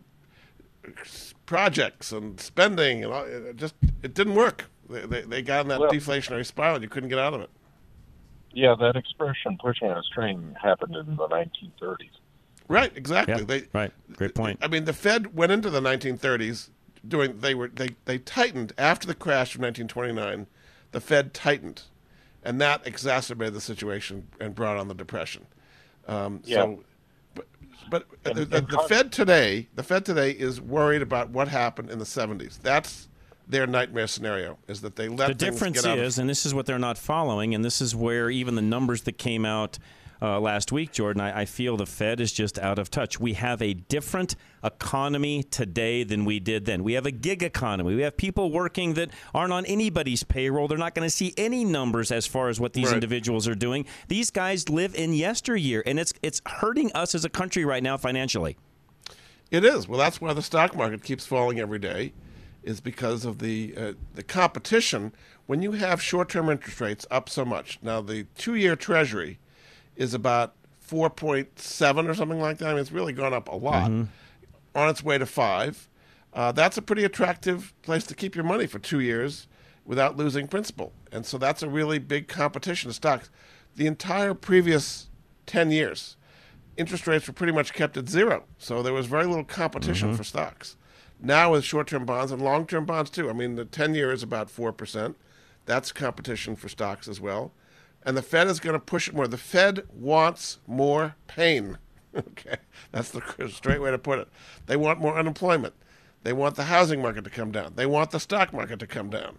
[1.46, 4.66] projects and spending, and all, it just it didn't work.
[4.88, 6.74] They, they, they got in that Well- deflationary spiral.
[6.76, 7.50] and You couldn't get out of it.
[8.52, 12.10] Yeah, that expression "pushing on a string" happened in the 1930s.
[12.66, 13.34] Right, exactly.
[13.38, 13.92] Yeah, They right.
[14.16, 14.58] Great point.
[14.62, 16.70] I mean, the Fed went into the 1930s
[17.06, 20.46] doing they were they they tightened after the crash of 1929.
[20.92, 21.82] The Fed tightened,
[22.42, 25.46] and that exacerbated the situation and brought on the depression.
[26.08, 26.56] Um, Yeah.
[26.56, 26.84] So,
[27.34, 27.46] but
[27.90, 31.30] but And- the, the, and the con- Fed today, the Fed today is worried about
[31.30, 32.58] what happened in the 70s.
[32.60, 33.08] That's
[33.48, 36.28] their nightmare scenario is that they let the things difference get out of- is, and
[36.30, 39.44] this is what they're not following, and this is where even the numbers that came
[39.44, 39.78] out
[40.22, 43.18] uh, last week, Jordan, I, I feel the Fed is just out of touch.
[43.18, 46.84] We have a different economy today than we did then.
[46.84, 47.94] We have a gig economy.
[47.94, 50.68] We have people working that aren't on anybody's payroll.
[50.68, 52.94] They're not going to see any numbers as far as what these Right.
[52.94, 53.86] individuals are doing.
[54.08, 57.96] These guys live in yesteryear, and it's it's hurting us as a country right now
[57.96, 58.56] financially.
[59.50, 59.88] It is.
[59.88, 62.12] Well, that's why the stock market keeps falling every day,
[62.62, 65.12] is because of the uh, the competition.
[65.46, 69.38] When you have short-term interest rates up so much, now the two-year Treasury
[70.00, 72.68] is about four point seven or something like that.
[72.68, 73.90] I mean, it's really gone up a lot,
[74.74, 75.88] on its way to five.
[76.32, 79.46] Uh, that's a pretty attractive place to keep your money for two years
[79.84, 83.28] without losing principal, and so that's a really big competition of stocks.
[83.76, 85.08] The entire previous
[85.46, 86.16] ten years,
[86.76, 88.44] interest rates were pretty much kept at zero.
[88.58, 90.16] So there was very little competition Mhm.
[90.16, 90.76] for stocks.
[91.20, 93.28] Now with short-term bonds and long-term bonds too.
[93.28, 95.16] I mean, the 10-year is about 4%.
[95.66, 97.52] That's competition for stocks as well.
[98.02, 99.28] And the Fed is going to push it more.
[99.28, 101.78] The Fed wants more pain.
[102.16, 102.56] okay.
[102.92, 104.28] That's the straight way to put it.
[104.66, 105.74] They want more unemployment.
[106.22, 107.72] They want the housing market to come down.
[107.76, 109.38] They want the stock market to come down.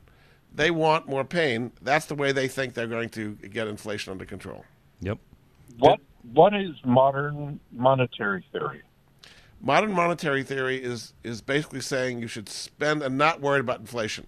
[0.53, 1.71] They want more pain.
[1.81, 4.65] That's the way they think they're going to get inflation under control.
[5.01, 5.19] Yep.
[5.77, 5.99] What
[6.33, 8.81] What is modern monetary theory?
[9.61, 14.27] Modern monetary theory is is basically saying you should spend and not worry about inflation.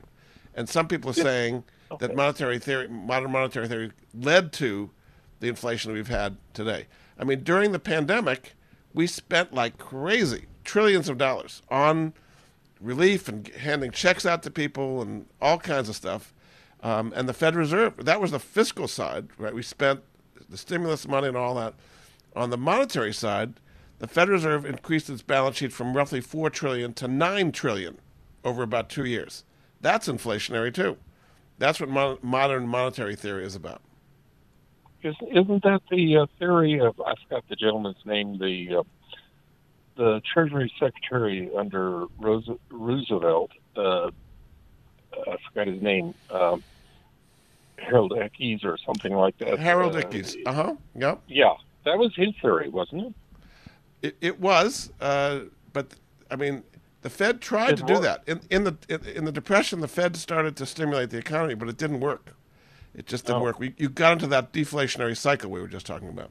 [0.56, 1.64] And some people are saying
[2.00, 4.91] that monetary theory, modern monetary theory, led to
[5.39, 6.88] the inflation that we've had today.
[7.18, 8.54] I mean, during the pandemic,
[8.94, 12.14] we spent like crazy, trillions of dollars on
[12.80, 16.34] relief and handing checks out to people and all kinds of stuff.
[16.82, 19.54] Um, and the Fed Reserve, that was the fiscal side, right?
[19.54, 20.02] We spent
[20.50, 21.74] the stimulus money and all that.
[22.36, 23.54] On the monetary side,
[24.00, 28.00] the Fed Reserve increased its balance sheet from roughly four trillion to nine trillion
[28.44, 29.46] over about two years.
[29.80, 30.98] That's inflationary too.
[31.64, 33.82] That's what mo- modern monetary theory is about.
[35.01, 38.84] Is, isn't that the uh, theory of I forgot the gentleman's name, the uh,
[39.95, 43.51] the Treasury Secretary under Roosevelt?
[43.78, 44.11] Uh,
[45.14, 46.61] I forgot his name, um,
[47.78, 49.57] Harold Ickes or something like that.
[49.57, 50.36] Harold Uh, Ickes.
[50.45, 50.76] Uh huh.
[50.95, 51.22] Yep.
[51.30, 51.53] Yeah,
[51.86, 53.14] that was his theory, wasn't it?
[54.01, 55.93] It, it was, uh, but
[56.30, 56.64] I mean,
[57.04, 59.80] the Fed tried It to do that in, in the in, in the depression.
[59.80, 62.36] The Fed started to stimulate the economy, but it didn't work.
[62.95, 63.43] It just didn't Oh.
[63.45, 63.60] work.
[63.60, 66.30] We, you got into that deflationary cycle we were just talking about.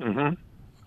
[0.00, 0.34] Mm-hmm.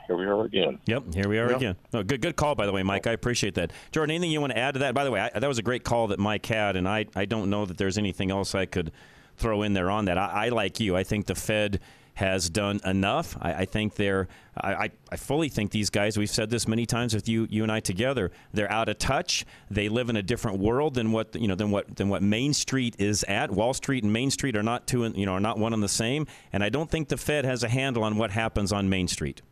[0.08, 0.80] Here we are again.
[0.86, 1.58] Yep, here we are Yep.
[1.58, 1.76] again.
[1.94, 3.08] No, good, good call, by the way, Mike.
[3.08, 3.72] I appreciate that.
[3.92, 4.94] Jordan, anything you want to add to that?
[4.94, 7.26] By the way, I, that was a great call that Mike had, and I, I
[7.26, 8.92] don't know that there's anything else I could
[9.36, 10.18] throw in there on that.
[10.18, 10.96] I, I like you.
[10.96, 11.80] I think the Fed
[12.18, 13.38] has done enough.
[13.40, 14.28] I, I think they're.
[14.60, 16.18] I, I, fully think these guys.
[16.18, 18.32] We've said this many times with you, you and I together.
[18.52, 19.46] They're out of touch.
[19.70, 22.54] They live in a different world than what you know than what than what Main
[22.54, 23.52] Street is at.
[23.52, 25.04] Wall Street and Main Street are not two.
[25.04, 26.26] You know, are not one and the same.
[26.52, 29.44] And I don't think the Fed has a handle on what happens on Main Street.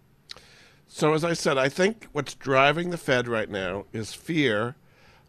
[0.87, 4.75] So, as I said, I think what's driving the Fed right now is fear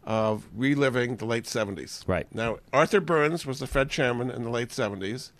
[0.03, 2.07] of reliving the late 70s.
[2.07, 2.25] Right.
[2.33, 5.31] Now, Arthur Burns was the Fed chairman in the late 70s.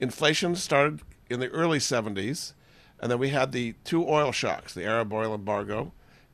[0.00, 1.00] Inflation started
[1.30, 2.52] in the early 70s,
[3.00, 5.92] and then we had the two oil shocks, the Arab oil embargo.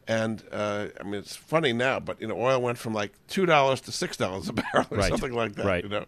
[0.08, 3.46] And uh, I mean, it's funny now, but you know, oil went from like two
[3.46, 5.08] dollars to six dollars a barrel or Right.
[5.10, 5.64] something like that.
[5.64, 5.84] Right.
[5.84, 6.04] You know,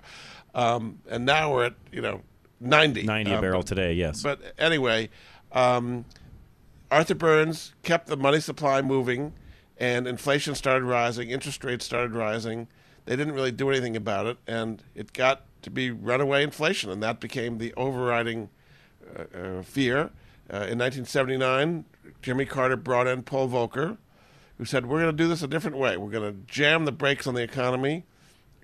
[0.55, 2.23] um, and now we're at you know
[2.61, 3.05] ninety.
[3.05, 4.21] 90 a Um, barrel today, yes.
[4.23, 5.11] But anyway,
[5.53, 6.05] um,
[6.91, 9.33] Arthur Burns kept the money supply moving,
[9.79, 12.67] and inflation started rising, interest rates started rising.
[13.07, 17.01] They didn't really do anything about it, and it got to be runaway inflation, and
[17.03, 18.49] that became the overriding uh, uh,
[19.63, 20.11] fear.
[20.53, 21.87] Uh, in 1979,
[22.21, 23.97] Jimmy Carter brought in Paul Volcker,
[24.59, 25.97] who said, We're going to do this a different way.
[25.97, 28.05] We're going to jam the brakes on the economy,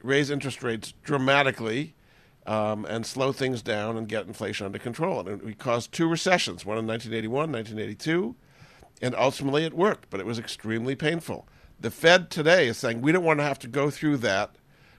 [0.03, 1.95] raise interest rates dramatically,
[2.47, 5.27] um, and slow things down and get inflation under control.
[5.27, 8.35] And we caused two recessions, one in 1981, 1982,
[9.03, 11.49] and ultimately it worked, but it was extremely painful.
[11.79, 14.57] The Fed today is saying we don't want to have to go through that.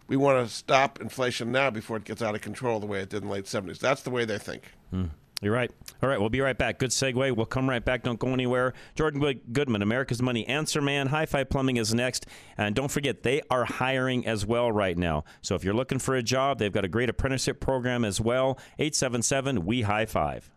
[0.08, 3.10] We want to stop inflation now before it gets out of control the way it
[3.10, 3.80] did in the late 70s.
[3.80, 4.64] That's the way they think.
[4.90, 5.06] Hmm.
[5.42, 5.72] You're right.
[6.04, 6.78] All right, we'll be right back.
[6.78, 7.36] Good segue.
[7.36, 8.04] We'll come right back.
[8.04, 8.74] Don't go anywhere.
[8.96, 11.08] Jordan Goodman, America's Money Answer Man.
[11.08, 12.28] High Five Plumbing is next.
[12.58, 15.24] And don't forget, they are hiring as well right now.
[15.42, 18.60] So if you're looking for a job, they've got a great apprenticeship program as well.
[18.78, 20.52] 877 We High Five.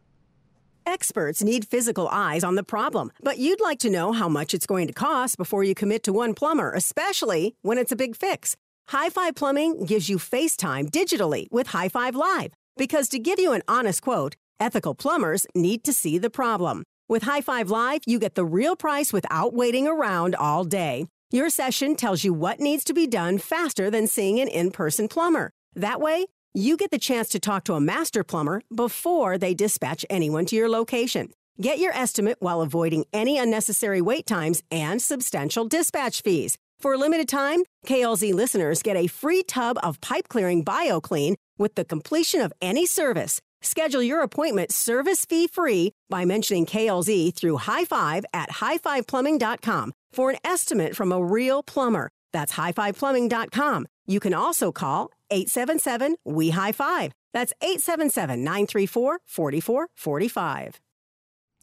[0.86, 4.66] Experts need physical eyes on the problem, but you'd like to know how much it's
[4.66, 8.54] going to cost before you commit to one plumber, especially when it's a big fix.
[8.88, 13.52] High Five Plumbing gives you FaceTime digitally with High Five Live because to give you
[13.52, 16.84] an honest quote, ethical plumbers need to see the problem.
[17.08, 21.06] With High Five Live, you get the real price without waiting around all day.
[21.30, 25.08] Your session tells you what needs to be done faster than seeing an in person
[25.08, 25.50] plumber.
[25.74, 30.06] That way, you get the chance to talk to a master plumber before they dispatch
[30.08, 31.30] anyone to your location.
[31.60, 36.56] Get your estimate while avoiding any unnecessary wait times and substantial dispatch fees.
[36.80, 41.74] For a limited time, KLZ listeners get a free tub of pipe clearing BioClean with
[41.76, 43.40] the completion of any service.
[43.64, 50.28] Schedule your appointment service fee free by mentioning KLZ through High Five at highfiveplumbing.com for
[50.28, 52.10] an estimate from a real plumber.
[52.34, 53.86] That's highfiveplumbing.com.
[54.06, 57.12] You can also call 877 We High Five.
[57.32, 60.80] That's 877 934 4445.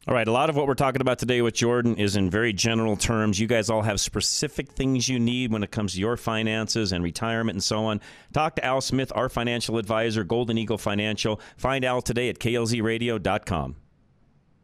[0.08, 2.54] All right, a lot of what we're talking about today with Jordan is in very
[2.54, 3.40] general terms.
[3.40, 7.04] You guys all have specific things you need when it comes to your finances and
[7.04, 8.02] retirement and so on.
[8.34, 11.40] Talk to Al Smith, our financial advisor, Golden Eagle Financial.
[11.56, 13.76] Find Al today at klzradio.com.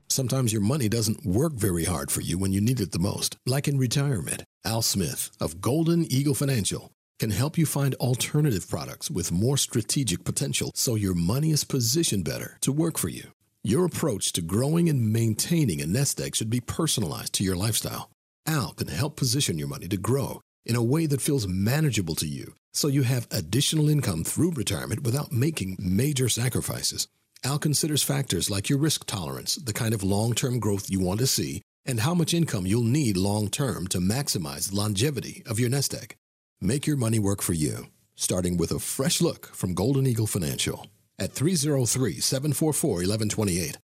[0.10, 3.38] Sometimes your money doesn't work very hard for you when you need it the most,
[3.46, 4.44] like in retirement.
[4.66, 10.24] Al Smith of Golden Eagle Financial can help you find alternative products with more strategic
[10.24, 13.34] potential so your money is positioned better to work for you.
[13.64, 18.10] Your approach to growing and maintaining a nest egg should be personalized to your lifestyle.
[18.46, 22.28] Al can help position your money to grow in a way that feels manageable to
[22.28, 27.08] you so you have additional income through retirement without making major sacrifices.
[27.44, 31.20] Al considers factors like your risk tolerance, the kind of long term growth you want
[31.20, 35.60] to see, and how much income you'll need long term to maximize the longevity of
[35.60, 36.16] your nest egg.
[36.62, 40.88] Make your money work for you, starting with a fresh look from Golden Eagle Financial
[41.20, 43.78] at 303 744 1128.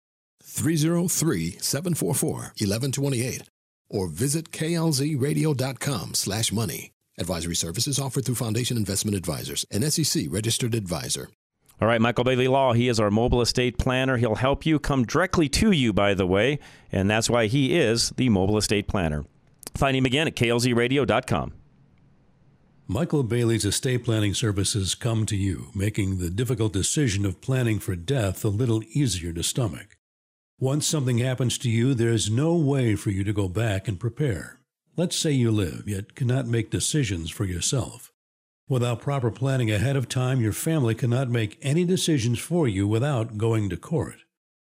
[0.44, 3.44] 303 744 1128.
[3.90, 6.92] Or visit klzradio.com slash money.
[7.20, 11.30] Advisory services offered through Foundation Investment Advisors, an SEC registered advisor.
[11.80, 14.18] All right, Michael Bailey Law, he is our mobile estate planner.
[14.18, 16.60] He'll help you come directly to you, by the way,
[16.92, 19.26] and that's why he is the mobile estate planner.
[19.76, 21.54] Find him again at klzradio.com.
[22.88, 27.96] Michael Bailey's estate planning services come to you, making the difficult decision of planning for
[27.96, 29.96] death a little easier to stomach.
[30.60, 34.60] Once something happens to you, there's no way for you to go back and prepare.
[34.98, 38.12] Let's say you live, yet cannot make decisions for yourself.
[38.68, 43.38] Without proper planning ahead of time, your family cannot make any decisions for you without
[43.38, 44.18] going to court.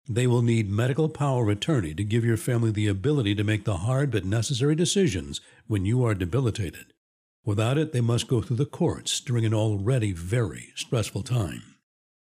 [0.09, 3.65] They will need medical power of attorney to give your family the ability to make
[3.65, 6.93] the hard but necessary decisions when you are debilitated.
[7.51, 11.63] Without it, they must go through the courts during an already very stressful time.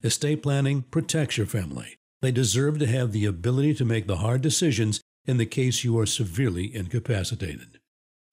[0.05, 1.99] Estate planning protects your family.
[2.23, 5.99] They deserve to have the ability to make the hard decisions in the case you
[5.99, 7.81] are severely incapacitated.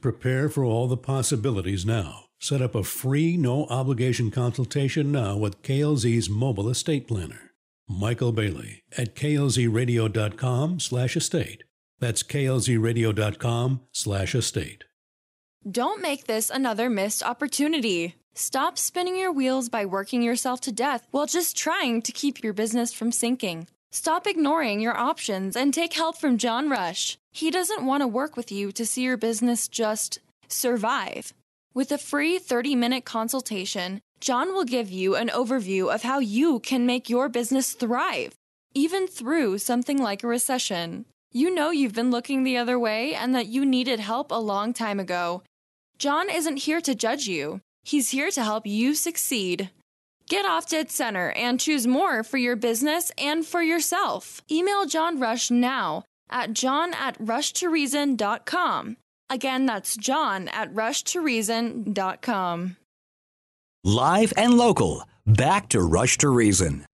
[0.03, 2.25] Prepare for all the possibilities now.
[2.39, 7.53] Set up a free, no obligation consultation now with KLZ's mobile estate planner.
[7.89, 11.63] Michael Bailey at klzradio.com slash estate.
[11.99, 14.83] That's klzradio.com slash estate.
[15.69, 18.15] Don't make this another missed opportunity.
[18.35, 22.53] Stop spinning your wheels by working yourself to death while just trying to keep your
[22.53, 23.67] business from sinking.
[23.91, 27.17] Stop ignoring your options and take help from John Rush.
[27.31, 31.33] He doesn't want to work with you to see your business just survive.
[31.73, 36.59] With a free 30 minute consultation, John will give you an overview of how you
[36.59, 38.33] can make your business thrive,
[38.73, 41.05] even through something like a recession.
[41.31, 44.73] You know you've been looking the other way and that you needed help a long
[44.73, 45.43] time ago.
[45.97, 49.69] John isn't here to judge you, he's here to help you succeed.
[50.29, 54.41] Get off dead center and choose more for your business and for yourself.
[54.51, 58.97] Email John Rush now at john at rushtoreason.com.
[59.29, 62.77] Again, that's john at rushtoreason.com.
[63.83, 65.07] Live and local.
[65.25, 66.85] Back to Rush to Reason.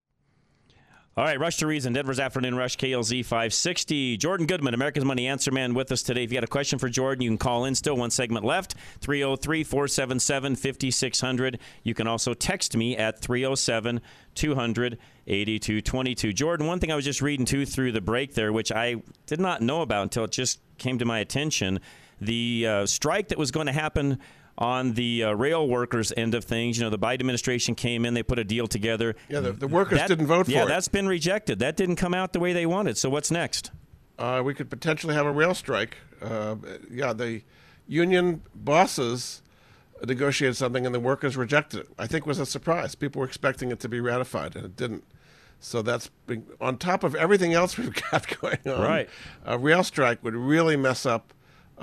[1.15, 4.17] All right, Rush to Reason, Denver's Afternoon Rush, KLZ 560.
[4.17, 6.23] Jordan Goodman, America's Money Answer Man, with us today.
[6.23, 7.75] If you got a question for Jordan, you can call in.
[7.75, 11.59] Still one segment left 303 477 5600.
[11.83, 14.01] You can also text me at 307
[14.33, 14.97] 200
[15.27, 16.33] 8222.
[16.33, 18.95] Jordan, one thing I was just reading too through the break there, which I
[19.27, 21.79] did not know about until it just came to my attention
[22.21, 24.19] the uh, strike that was going to happen
[24.57, 26.77] on the uh, rail workers end of things.
[26.77, 29.15] You know, the Biden administration came in, they put a deal together.
[29.29, 30.61] Yeah, the, the workers That- didn't vote for yeah, it.
[30.61, 31.59] Yeah, that's been rejected.
[31.59, 32.97] That didn't come out the way they wanted.
[32.97, 33.71] So what's next?
[34.19, 35.97] Uh, we could potentially have a rail strike.
[36.21, 36.55] Uh,
[36.89, 37.41] yeah, the
[37.87, 39.41] union bosses
[40.05, 41.87] negotiated something and the workers rejected it.
[41.97, 42.95] I think it was a surprise.
[42.95, 45.03] People were expecting it to be ratified and it didn't.
[45.59, 48.81] So that's been, on top of everything else we've got going on.
[48.81, 49.09] Right.
[49.45, 51.33] A rail strike would really mess up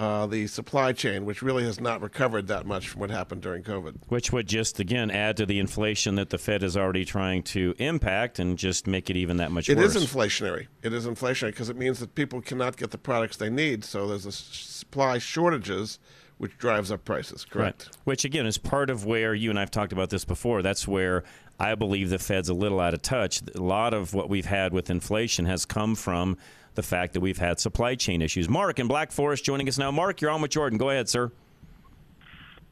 [0.01, 3.63] uh, the supply chain, which really has not recovered that much from what happened during
[3.63, 3.97] COVID.
[4.09, 7.75] Which would just again add to the inflation that the Fed is already trying to
[7.79, 9.95] impact and just make it even that much It worse.
[9.95, 10.69] is inflationary.
[10.83, 13.85] It is inflationary because it means that people cannot get the products they need.
[13.85, 15.99] So there's a supply shortages,
[16.39, 17.45] which drives up prices.
[17.45, 17.89] Correct.
[17.89, 17.97] Right.
[18.05, 20.63] Which again is part of where you and I've talked about this before.
[20.63, 21.25] That's where
[21.59, 23.43] I believe the Fed's a little out of touch.
[23.55, 26.39] A lot of what we've had with inflation has come from
[26.75, 28.49] the fact that we've had supply chain issues.
[28.49, 29.91] Mark in Black Forest joining us now.
[29.91, 30.79] Mark, you're on with Jordan.
[30.79, 31.31] Go ahead, sir.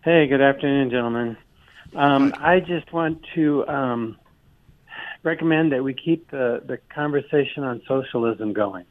[0.02, 1.36] Hey, good afternoon, gentlemen.
[1.94, 4.16] Um, I just want to um,
[5.22, 8.84] recommend that we keep the, the conversation on socialism going.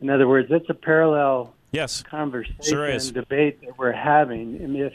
[0.00, 2.02] In other words, it's a parallel yes.
[2.02, 4.56] conversation Sure debate that we're having.
[4.56, 4.92] And if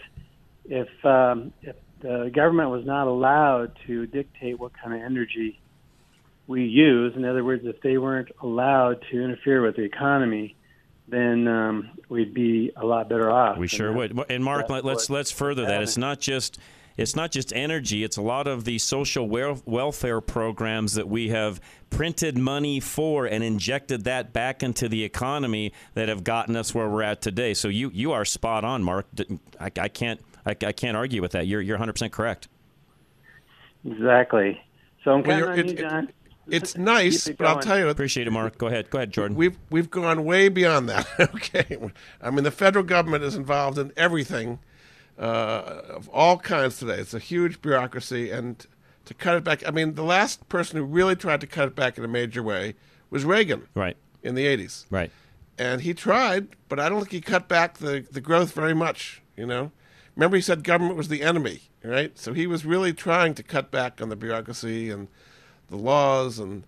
[0.66, 5.60] if um, if the government was not allowed to dictate what kind of energy
[6.48, 10.56] we use, in other words, if they weren't allowed to interfere with the economy,
[11.10, 13.58] then um, we'd be a lot better off.
[13.58, 14.32] We sure that's- would.
[14.32, 15.82] And Mark, that's let, let's let's further that.
[15.84, 16.58] It's not just
[16.98, 18.04] it's not just energy.
[18.04, 23.44] It's a lot of the social welfare programs that we have printed money for and
[23.44, 27.54] injected that back into the economy that have gotten us where we're at today.
[27.54, 29.06] So you you are spot on, Mark.
[29.14, 31.46] D- I, I can't I, I can't argue with that.
[31.48, 32.48] You're you're 100 percent correct.
[33.86, 34.62] Exactly.
[35.04, 36.10] So I'm Well, counting you're- on it- you, it- John.
[36.50, 38.58] It's nice, it but I'll tell you, Appreciate it, Mark.
[38.58, 38.90] Go ahead.
[38.90, 39.36] Go ahead, Jordan.
[39.38, 41.08] We've we've gone way beyond that.
[41.20, 41.78] okay,
[42.22, 44.60] I mean the federal government is involved in everything
[45.18, 46.96] uh, of all kinds today.
[46.96, 48.66] It's a huge bureaucracy, and
[49.06, 51.76] to cut it back, I mean the last person who really tried to cut it
[51.76, 52.76] back in a major way
[53.10, 55.12] was Reagan, right, in the '80s, right,
[55.58, 59.22] and he tried, but I don't think he cut back the the growth very much.
[59.36, 59.72] You know,
[60.16, 62.18] remember he said government was the enemy, right?
[62.18, 65.08] So he was really trying to cut back on the bureaucracy and
[65.68, 66.64] the laws and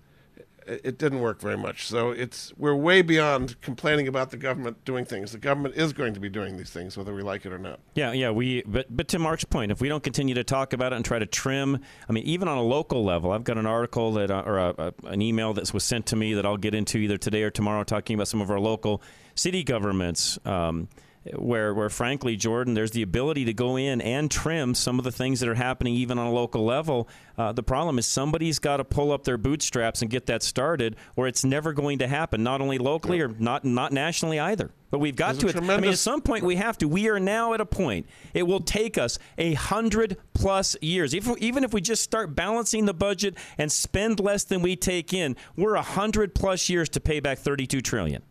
[0.70, 1.88] it didn't work very much.
[1.88, 5.32] So it's we're way beyond complaining about the government doing things.
[5.32, 7.80] The government is going to be doing these things whether we like it or not.
[7.96, 8.30] Yeah, yeah.
[8.32, 11.06] We but but to Mark's point, if we don't continue to talk about it and
[11.06, 14.32] try to trim, I mean, even on a local level, I've got an article that
[14.32, 16.98] uh, or a, a, an email that was sent to me that I'll get into
[17.00, 19.02] either today or tomorrow, talking about some of our local
[19.36, 20.38] city governments.
[20.46, 20.88] Um,
[21.36, 25.12] where, where frankly, Jordan, there's the ability to go in and trim some of the
[25.12, 27.08] things that are happening even on a local level.
[27.38, 30.96] Uh, the problem is somebody's got to pull up their bootstraps and get that started,
[31.16, 32.44] or it's never going to happen.
[32.44, 34.72] Not only locally or not not nationally either.
[34.92, 35.60] But we've got There's to.
[35.60, 36.88] I mean, at some point we have to.
[36.88, 38.08] We are now at a point.
[38.34, 41.14] It will take us a hundred plus years.
[41.14, 45.14] Even even if we just start balancing the budget and spend less than we take
[45.14, 48.24] in, we're a hundred plus years to pay back thirty-two trillion.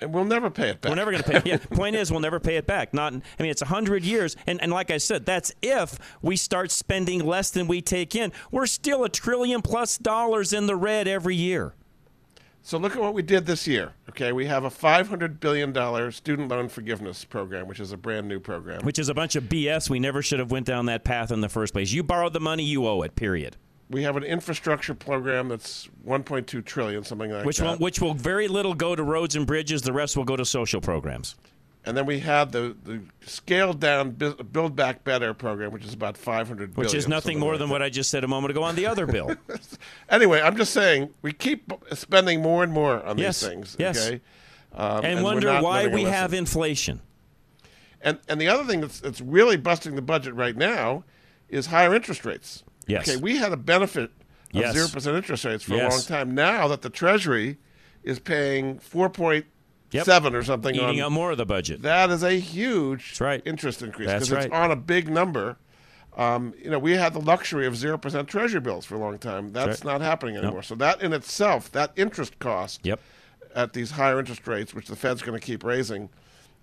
[0.00, 0.90] And we'll never pay it back.
[0.90, 1.36] We're never going to pay.
[1.38, 1.46] It.
[1.46, 1.56] Yeah.
[1.76, 2.94] Point is, we'll never pay it back.
[2.94, 3.12] Not.
[3.12, 6.70] I mean, it's a hundred years, and and like I said, that's if we start
[6.70, 8.32] spending less than we take in.
[8.50, 11.74] We're still a trillion plus dollars in the red every year.
[12.62, 13.94] So look at what we did this year.
[14.10, 17.96] Okay, we have a five hundred billion dollar student loan forgiveness program, which is a
[17.96, 18.82] brand new program.
[18.82, 19.88] Which is a bunch of BS.
[19.88, 21.92] We never should have went down that path in the first place.
[21.92, 23.16] You borrowed the money, you owe it.
[23.16, 23.56] Period.
[23.90, 27.64] We have an infrastructure program that's one point two trillion, something like which that.
[27.72, 29.82] will which will very little go to roads and bridges.
[29.82, 31.34] The rest will go to social programs.
[31.84, 36.16] And then we have the, the scaled down Build Back Better program, which is about
[36.16, 36.86] five hundred billion.
[36.88, 37.72] Which is nothing more like than that.
[37.72, 39.34] what I just said a moment ago on the other bill.
[40.10, 43.76] Anyway, I'm just saying we keep spending more and more on Yes, these things.
[43.78, 44.06] yes.
[44.06, 44.20] Okay,
[44.74, 47.00] Um, and we're wonder why we have inflation.
[48.02, 51.04] And and the other thing that's that's really busting the budget right now
[51.48, 52.62] is higher interest rates.
[52.90, 53.08] Yes.
[53.08, 54.10] Okay, we had a benefit
[54.54, 54.74] of Yes.
[54.74, 56.34] zero percent interest rates for a long time.
[56.34, 57.58] Now that the Treasury
[58.02, 59.46] is paying four point
[59.92, 61.82] seven or something, Eating on, up more of the budget.
[61.82, 64.64] That is a huge right interest increase That's because it's right.
[64.64, 65.56] on a big number.
[66.16, 69.18] Um, you know, we had the luxury of zero percent Treasury bills for a long
[69.18, 69.52] time.
[69.52, 69.92] That's right.
[69.92, 70.62] not happening anymore.
[70.62, 73.00] So that in itself, that interest cost yep.
[73.54, 76.08] at these higher interest rates, which the Fed's going to keep raising,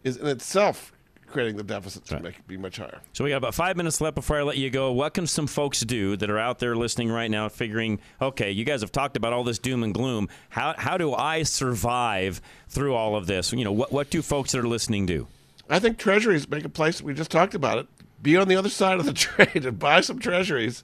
[0.04, 0.92] is in itself
[1.28, 3.00] creating the deficit to make it be much higher.
[3.14, 4.92] So we got about five minutes left before I let you go.
[4.92, 8.66] What can some folks do that are out there listening right now, figuring, okay, you
[8.66, 10.30] guys have talked about all this doom and gloom.
[10.50, 13.52] How how do I survive through all of this?
[13.54, 15.28] You know, what what do folks that are listening do?
[15.70, 17.02] I think treasuries make a place.
[17.02, 17.88] We just talked about it.
[18.22, 20.84] Be on the other side of the trade and buy some treasuries.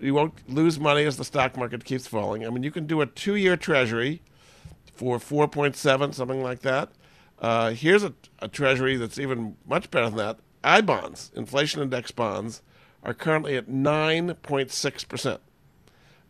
[0.00, 2.44] You won't lose money as the stock market keeps falling.
[2.44, 4.22] I mean, you can do a two-year treasury
[4.92, 6.90] for four point seven, something like that.
[7.42, 10.38] Uh, here's a, a treasury that's even much better than that.
[10.64, 12.62] I bonds, inflation index bonds,
[13.02, 15.40] are currently at nine point six percent.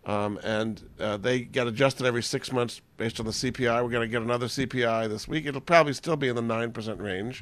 [0.05, 3.85] Um, and uh, they get adjusted every six months based on the CPI.
[3.85, 5.47] We're going to get another CPI this week.
[5.47, 7.41] It'll probably still be in the nine percent range.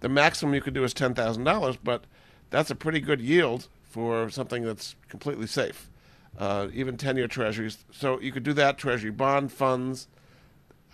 [0.00, 2.04] The maximum you could do is ten thousand dollars, but
[2.50, 5.90] that's a pretty good yield for something that's completely safe.
[6.38, 7.84] Uh, even ten-year treasuries.
[7.92, 8.78] So you could do that.
[8.78, 10.08] Treasury bond funds.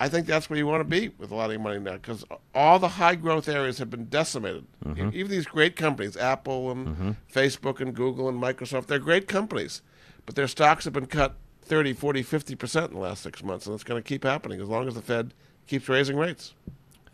[0.02, 1.92] I think that's where you want to be with a lot of your money now
[1.92, 2.24] because
[2.54, 4.64] all the high growth areas have been decimated.
[4.82, 5.12] Mhm.
[5.12, 7.16] Even these great companies, Apple and Mhm.
[7.32, 9.82] Facebook and Google and Microsoft, they're great companies,
[10.24, 13.74] but their stocks have been cut 30, 40, 50% in the last six months, and
[13.74, 15.34] it's going to keep happening as long as the Fed
[15.66, 16.54] keeps raising rates.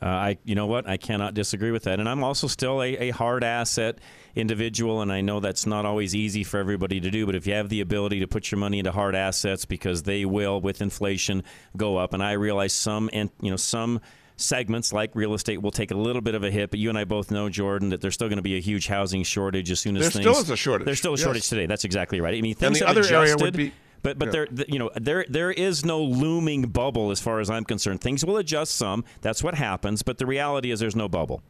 [0.02, 0.86] Uh, I, you know what?
[0.88, 1.98] I cannot disagree with that.
[2.00, 3.98] And I'm also still a, a hard asset
[4.34, 7.24] individual, and I know that's not always easy for everybody to do.
[7.24, 10.24] But if you have the ability to put your money into hard assets, because they
[10.26, 11.42] will, with inflation,
[11.76, 12.12] go up.
[12.12, 14.00] And I realize some, and you know, some
[14.36, 16.68] segments like real estate will take a little bit of a hit.
[16.70, 18.86] But you and I both know, Jordan, that there's still going to be a huge
[18.88, 20.24] housing shortage as soon as There things.
[20.24, 21.22] still is a shortage, There's still a yes.
[21.24, 21.64] shortage today.
[21.64, 22.34] That's exactly right.
[22.36, 23.72] I mean, And things the have other area would be-
[24.06, 24.44] But but Yeah.
[24.52, 28.00] there you know there there is no looming bubble as far as I'm concerned.
[28.00, 29.04] Things will adjust some.
[29.20, 30.02] That's what happens.
[30.04, 31.42] But the reality is there's no bubble.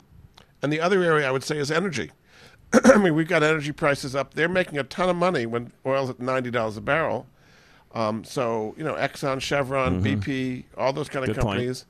[0.63, 2.13] And the other area I would say is energy.
[2.73, 4.33] I mean, we've got energy prices up.
[4.33, 7.27] They're making a ton of money when oil's at ninety dollars a barrel.
[7.95, 10.23] Um, so you know, Exxon, Chevron, Mhm.
[10.23, 11.85] BP, all those kind of Good companies.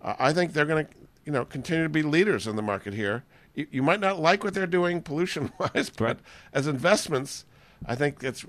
[0.00, 0.92] Uh, I think they're going to
[1.26, 3.24] you know continue to be leaders in the market here.
[3.56, 6.20] You, you might not like what they're doing pollution wise, but
[6.52, 7.44] as investments,
[7.86, 8.44] I think it's.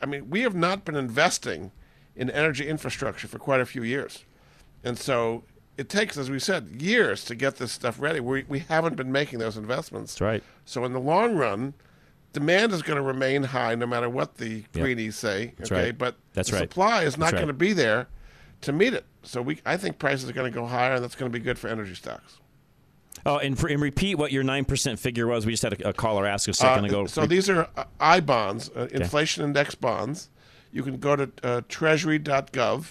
[0.00, 1.72] I mean, we have not been investing
[2.14, 4.24] in energy infrastructure for quite a few years,
[4.84, 5.44] and so
[5.76, 8.20] it takes, as we said, years to get this stuff ready.
[8.20, 10.14] We we haven't been making those investments.
[10.14, 10.42] That's right.
[10.64, 11.74] So in the long run,
[12.32, 14.72] demand is going to remain high no matter what the Yep.
[14.72, 15.54] greenies say.
[15.58, 15.98] That's okay, right.
[15.98, 16.62] but That's the right.
[16.62, 17.34] supply is not right.
[17.38, 18.08] going to be there
[18.62, 19.04] to meet it.
[19.22, 21.42] So we, I think prices are going to go higher, and that's going to be
[21.44, 22.38] good for energy stocks.
[23.24, 25.46] Oh, and, for, and repeat what your nine percent figure was.
[25.46, 27.06] We just had a, a caller ask a second Uh, ago.
[27.06, 30.28] So these are uh, I bonds, uh, inflation index bonds.
[30.72, 32.86] You can go to uh, treasury.gov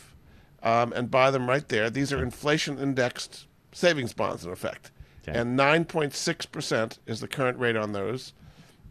[0.63, 1.89] um, and buy them right there.
[1.89, 4.91] These are inflation indexed savings bonds, in effect.
[5.28, 8.34] And 9.6% is the current rate on those.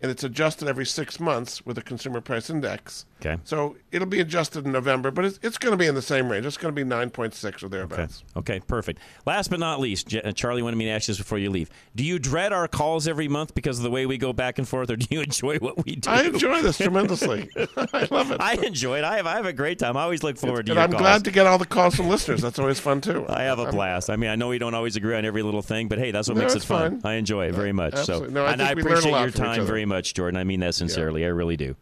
[0.00, 3.06] And it's adjusted every six months with a consumer price index.
[3.24, 3.40] Okay.
[3.44, 6.30] So it'll be adjusted in November, but it's, it's going to be in the same
[6.30, 6.44] range.
[6.44, 8.22] It's going to be 9.6 or thereabouts.
[8.36, 9.00] Okay, perfect.
[9.24, 11.48] Last but not least, J- uh, Charlie wanted me to ask you this before you
[11.48, 11.70] leave.
[11.96, 14.68] Do you dread our calls every month because of the way we go back and
[14.68, 16.10] forth, or do you enjoy what we do?
[16.10, 17.48] I enjoy this tremendously.
[17.76, 18.40] I love it.
[18.42, 19.04] I enjoy it.
[19.04, 19.96] I have I have a great time.
[19.96, 21.00] I always look forward to And your I'm calls.
[21.00, 22.42] glad to get all the calls from listeners.
[22.42, 23.24] That's always fun, too.
[23.30, 24.10] I have a I'm- blast.
[24.10, 26.28] I mean, I know we don't always agree on every little thing, but hey, that's
[26.28, 27.00] what No, makes it it's fun.
[27.04, 27.94] I enjoy it very much.
[27.94, 28.28] absolutely.
[28.28, 30.38] So, No, I and I we learn a appreciate your time very much, Jordan.
[30.38, 31.24] I mean that sincerely.
[31.24, 31.74] I really do.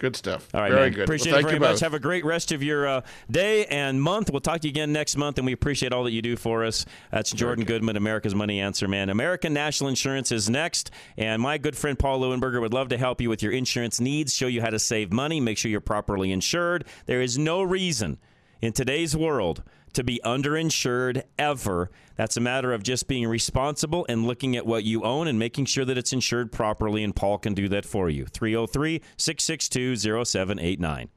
[0.00, 0.48] Good stuff.
[0.54, 0.92] All right, Very man.
[0.94, 1.02] good.
[1.04, 1.70] Appreciate Well, it very much.
[1.72, 1.80] both.
[1.80, 4.30] Have a great rest of your uh, day and month.
[4.30, 6.64] We'll talk to you again next month, and we appreciate all that you do for
[6.64, 6.86] us.
[7.12, 9.10] That's Jordan Goodman, America's Money Answer Man.
[9.10, 13.20] American National Insurance is next, and my good friend Paul Leuenberger would love to help
[13.20, 16.32] you with your insurance needs, show you how to save money, make sure you're properly
[16.32, 16.86] insured.
[17.04, 18.16] There is no reason
[18.62, 19.62] in today's world
[19.94, 21.90] to be underinsured ever.
[22.16, 25.66] That's a matter of just being responsible and looking at what you own and making
[25.66, 28.26] sure that it's insured properly, and Paul can do that for you.
[28.26, 31.08] 303 662 0789.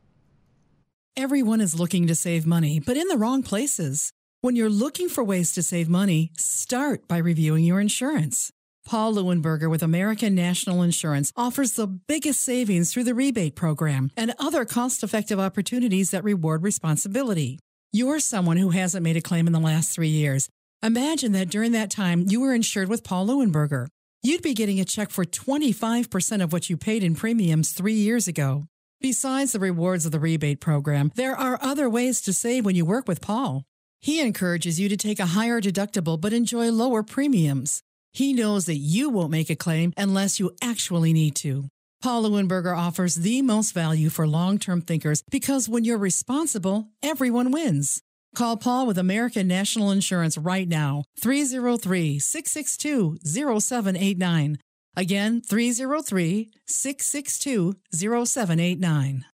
[1.16, 4.12] Everyone is looking to save money, but in the wrong places.
[4.42, 8.52] When you're looking for ways to save money, start by reviewing your insurance.
[8.86, 14.34] Paul Leuenberger with American National Insurance offers the biggest savings through the rebate program and
[14.40, 17.60] other cost effective opportunities that reward responsibility.
[17.96, 20.50] You're someone who hasn't made a claim in the last three years.
[20.82, 23.86] Imagine that during that time you were insured with Paul Leuenberger.
[24.24, 28.28] You'd be getting a check for 25% of what you paid in premiums three years
[28.28, 28.64] ago.
[29.00, 32.84] Besides the rewards of the rebate program, there are other ways to save when you
[32.84, 33.64] work with Paul.
[34.02, 37.84] He encourages you to take a higher deductible but enjoy lower premiums.
[38.12, 41.66] He knows that you won't make a claim unless you actually need to.
[42.04, 47.50] Paul Leuenberger offers the most value for long term thinkers because when you're responsible, everyone
[47.50, 48.02] wins.
[48.36, 54.58] Call Paul with American National Insurance right now, 303 662 0789.
[54.98, 59.26] Again, 303 662 0789.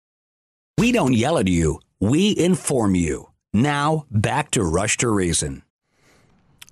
[0.76, 3.28] We don't yell at you, we inform you.
[3.54, 5.62] Now, back to Rush to Reason.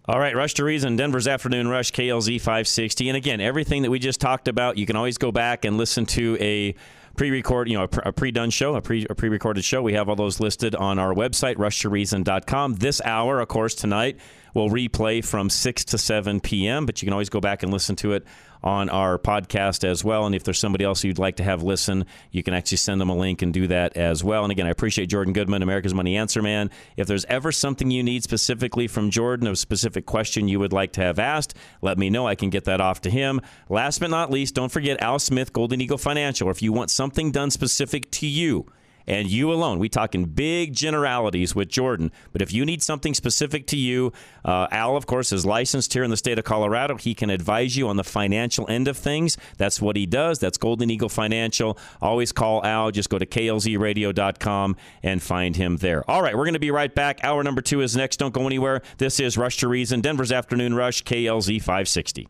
[0.09, 3.09] All right, Rush to Reason, Denver's Afternoon Rush, KLZ 560.
[3.09, 6.07] And again, everything that we just talked about, you can always go back and listen
[6.07, 6.77] to a
[7.17, 9.83] pre-record, you know, a, pre- a pre-done show, a, pre- a pre-recorded show.
[9.83, 12.75] We have all those listed on our website, rushtoreason.com.
[12.75, 14.21] This hour, of course, tonight
[14.55, 17.97] will replay from 6 to 7 p.m., but you can always go back and listen
[17.97, 18.25] to it
[18.67, 20.27] on our podcast as well.
[20.27, 23.09] And if there's somebody else you'd like to have listen, you can actually send them
[23.09, 24.43] a link and do that as well.
[24.43, 26.71] And again, I appreciate Jordan Goodman, America's Money Answer Man.
[26.97, 30.95] If there's ever something you need specifically from Jordan, a specific question you would like
[30.95, 32.27] to have asked, let me know.
[32.27, 33.41] I can get that off to him.
[33.69, 36.51] Last but not least, don't forget Al Smith, Golden Eagle Financial.
[36.51, 38.67] If you want something done specific to you,
[39.07, 39.79] and you alone.
[39.79, 44.13] We talk in big generalities with Jordan, but if you need something specific to you,
[44.45, 46.97] uh, Al, of course, is licensed here in the state of Colorado.
[46.97, 49.37] He can advise you on the financial end of things.
[49.59, 50.39] That's what he does.
[50.39, 51.79] That's Golden Eagle Financial.
[52.01, 52.91] Always call Al.
[52.91, 56.09] Just go to klzradio.com and find him there.
[56.11, 57.21] All right, we're going to be right back.
[57.23, 58.19] Hour number two is next.
[58.19, 58.83] Don't go anywhere.
[58.99, 62.29] This is Rush to Reason, Denver's Afternoon Rush, KLZ 560.